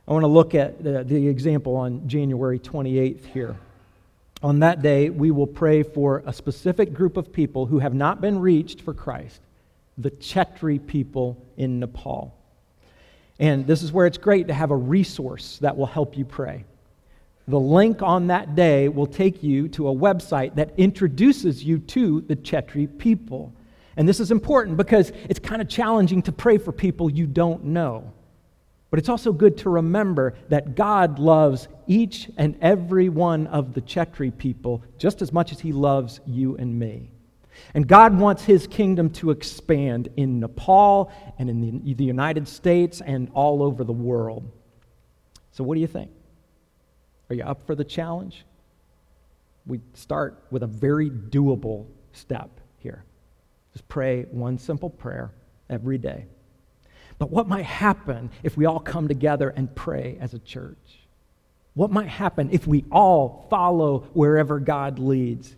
I 0.09 0.13
want 0.13 0.25
to 0.25 0.29
look 0.29 0.57
at 0.57 0.83
the, 0.83 1.05
the 1.05 1.29
example 1.29 1.77
on 1.77 2.09
January 2.09 2.59
28th 2.59 3.25
here. 3.27 3.57
On 4.45 4.59
that 4.59 4.83
day, 4.83 5.09
we 5.09 5.31
will 5.31 5.47
pray 5.47 5.83
for 5.83 6.23
a 6.27 6.33
specific 6.35 6.93
group 6.93 7.17
of 7.17 7.33
people 7.33 7.65
who 7.65 7.79
have 7.79 7.95
not 7.95 8.21
been 8.21 8.39
reached 8.39 8.83
for 8.83 8.93
Christ, 8.93 9.41
the 9.97 10.11
Chetri 10.11 10.87
people 10.87 11.43
in 11.57 11.81
Nepal. 11.81 12.37
And 13.39 13.67
this 13.67 13.83
is 13.83 13.91
where 13.91 14.07
it's 14.07 14.19
great 14.19 14.49
to 14.49 14.53
have 14.53 14.71
a 14.71 14.77
resource 14.77 15.57
that 15.63 15.79
will 15.79 15.87
help 15.87 16.19
you 16.19 16.27
pray. 16.27 16.67
The 17.49 17.59
link 17.59 18.03
on 18.03 18.27
that 18.27 18.55
day 18.55 18.91
will 18.91 19.07
take 19.07 19.43
you 19.43 19.67
to 19.69 19.89
a 19.89 19.95
website 19.95 20.57
that 20.57 20.75
introduces 20.77 21.65
you 21.65 21.79
to 21.79 22.21
the 22.21 22.37
Chetri 22.37 22.87
people. 22.99 23.51
And 23.97 24.07
this 24.07 24.21
is 24.21 24.31
important 24.31 24.77
because 24.77 25.11
it's 25.31 25.41
kind 25.41 25.63
of 25.63 25.71
challenging 25.71 26.21
to 26.21 26.33
pray 26.33 26.59
for 26.59 26.71
people 26.71 27.09
you 27.09 27.27
don't 27.27 27.65
know. 27.65 28.13
But 28.95 29.01
it's 29.01 29.09
also 29.09 29.33
good 29.33 29.59
to 29.59 29.71
remember 29.71 30.35
that 30.51 30.77
God 30.77 31.19
loves 31.19 31.67
each 31.89 32.31
and 32.37 32.57
every 32.61 33.09
one 33.09 33.49
of 33.49 33.75
the 33.75 33.81
Chetri 33.81 34.31
people 34.31 34.85
just 34.99 35.21
as 35.21 35.33
much 35.33 35.51
as 35.51 35.59
he 35.59 35.73
loves 35.73 36.21
you 36.27 36.57
and 36.59 36.79
me. 36.79 37.11
And 37.75 37.89
God 37.89 38.17
wants 38.17 38.45
his 38.45 38.69
kingdom 38.69 39.11
to 39.15 39.33
expand 39.33 40.11
in 40.17 40.39
Nepal 40.39 41.11
and 41.41 41.51
in 41.51 41.83
the, 41.83 41.95
the 41.95 42.05
United 42.05 42.47
States 42.47 43.01
and 43.01 43.29
all 43.35 43.65
over 43.65 43.83
the 43.83 43.93
world. 43.93 44.49
So, 45.51 45.65
what 45.65 45.75
do 45.75 45.81
you 45.81 45.89
think? 45.89 46.13
Are 47.31 47.35
you 47.35 47.43
up 47.43 47.67
for 47.67 47.75
the 47.75 47.83
challenge? 47.83 48.47
We 49.67 49.81
start 49.95 50.41
with 50.53 50.63
a 50.63 50.69
very 50.69 51.11
doable 51.11 51.87
step 52.13 52.61
here. 52.79 53.03
Just 53.73 53.89
pray 53.89 54.23
one 54.31 54.57
simple 54.57 54.89
prayer 54.89 55.33
every 55.69 55.99
day. 55.99 56.27
But 57.19 57.31
what 57.31 57.49
might 57.49 57.65
happen 57.65 58.31
if 58.43 58.57
we 58.57 58.67
all 58.67 58.81
come 58.81 59.09
together 59.09 59.51
and 59.51 59.75
pray 59.75 60.17
as 60.21 60.35
a 60.35 60.39
church? 60.39 60.77
What 61.75 61.91
might 61.91 62.09
happen 62.09 62.51
if 62.53 62.67
we 62.67 62.85
all 62.91 63.47
follow 63.51 64.01
wherever 64.13 64.59
God 64.61 64.99
leads? 64.99 65.57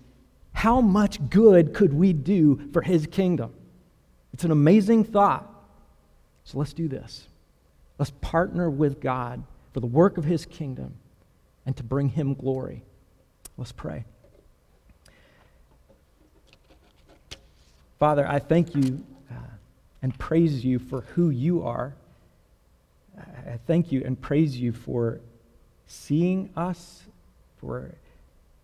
How 0.53 0.81
much 0.81 1.29
good 1.29 1.75
could 1.75 1.93
we 1.93 2.13
do 2.13 2.71
for 2.73 2.83
His 2.83 3.07
kingdom? 3.07 3.53
It's 4.33 4.45
an 4.45 4.51
amazing 4.51 5.05
thought. 5.05 5.51
So 6.45 6.59
let's 6.59 6.73
do 6.73 6.89
this. 6.89 7.27
Let's 7.99 8.13
partner 8.21 8.71
with 8.71 9.01
God 9.01 9.43
for 9.73 9.81
the 9.81 9.87
work 9.87 10.17
of 10.19 10.25
His 10.25 10.47
kingdom 10.47 10.95
and 11.67 11.77
to 11.77 11.83
bring 11.83 12.09
Him 12.09 12.35
glory. 12.35 12.83
Let's 13.59 13.73
pray. 13.73 14.05
Father, 17.99 18.27
I 18.27 18.39
thank 18.39 18.75
you 18.75 19.05
and 20.07 20.17
praise 20.21 20.65
you 20.65 20.79
for 20.79 21.01
who 21.01 21.31
you 21.31 21.65
are. 21.65 21.93
I 23.19 23.59
thank 23.67 23.91
you 23.91 24.05
and 24.05 24.21
praise 24.21 24.57
you 24.57 24.71
for 24.71 25.19
seeing 25.89 26.49
us, 26.57 27.03
for 27.57 27.91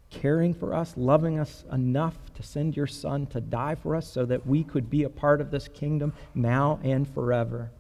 caring 0.09 0.55
for 0.55 0.73
us, 0.73 0.95
loving 0.97 1.41
us 1.41 1.65
enough 1.73 2.15
to 2.37 2.45
send 2.45 2.77
your 2.77 2.87
Son 2.87 3.27
to 3.27 3.41
die 3.41 3.75
for 3.75 3.97
us 3.97 4.07
so 4.07 4.25
that 4.25 4.47
we 4.47 4.63
could 4.63 4.89
be 4.89 5.03
a 5.03 5.09
part 5.09 5.41
of 5.41 5.51
this 5.51 5.67
kingdom 5.67 6.13
now 6.33 6.79
and 6.85 7.13
forever. 7.13 7.73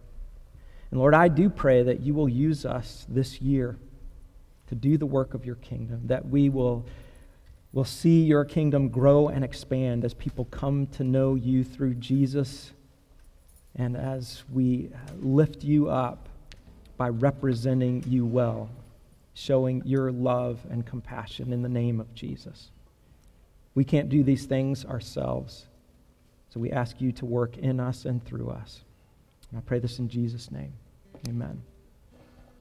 And 0.91 0.99
Lord, 0.99 1.15
I 1.15 1.29
do 1.29 1.49
pray 1.49 1.85
that 1.85 2.01
you 2.01 2.15
will 2.15 2.29
use 2.29 2.67
us 2.67 3.07
this 3.09 3.41
year 3.41 3.77
to 4.71 4.75
do 4.75 4.99
the 4.99 5.07
work 5.07 5.35
of 5.35 5.47
your 5.47 5.55
kingdom, 5.55 6.01
that 6.07 6.29
we 6.29 6.49
will, 6.49 6.85
will 7.73 7.85
see 7.85 8.25
your 8.25 8.45
kingdom 8.45 8.89
grow 8.89 9.29
and 9.29 9.45
expand 9.45 10.05
as 10.05 10.15
people 10.15 10.47
come 10.47 10.89
to 10.89 11.05
know 11.05 11.37
you 11.37 11.63
through 11.63 11.95
Jesus 11.95 12.73
and 13.77 13.97
as 13.97 14.45
we 14.53 14.91
lift 15.21 15.65
you 15.65 15.89
up 15.89 16.29
by 16.97 17.09
representing 17.09 18.05
you 18.07 18.27
well, 18.27 18.69
showing 19.35 19.83
your 19.85 20.13
love 20.13 20.61
and 20.71 20.85
compassion 20.85 21.53
in 21.53 21.63
the 21.63 21.69
name 21.69 22.01
of 22.01 22.15
Jesus. 22.15 22.71
We 23.75 23.85
can't 23.85 24.11
do 24.11 24.23
these 24.23 24.45
things 24.45 24.85
ourselves, 24.85 25.67
so 26.51 26.61
we 26.61 26.71
ask 26.71 27.01
you 27.01 27.13
to 27.13 27.25
work 27.25 27.57
in 27.57 27.81
us 27.81 28.05
and 28.05 28.23
through 28.25 28.51
us. 28.51 28.85
And 29.51 29.59
I 29.59 29.63
pray 29.63 29.79
this 29.79 29.99
in 29.99 30.09
Jesus' 30.09 30.51
name. 30.51 30.75
Amen. 31.29 31.63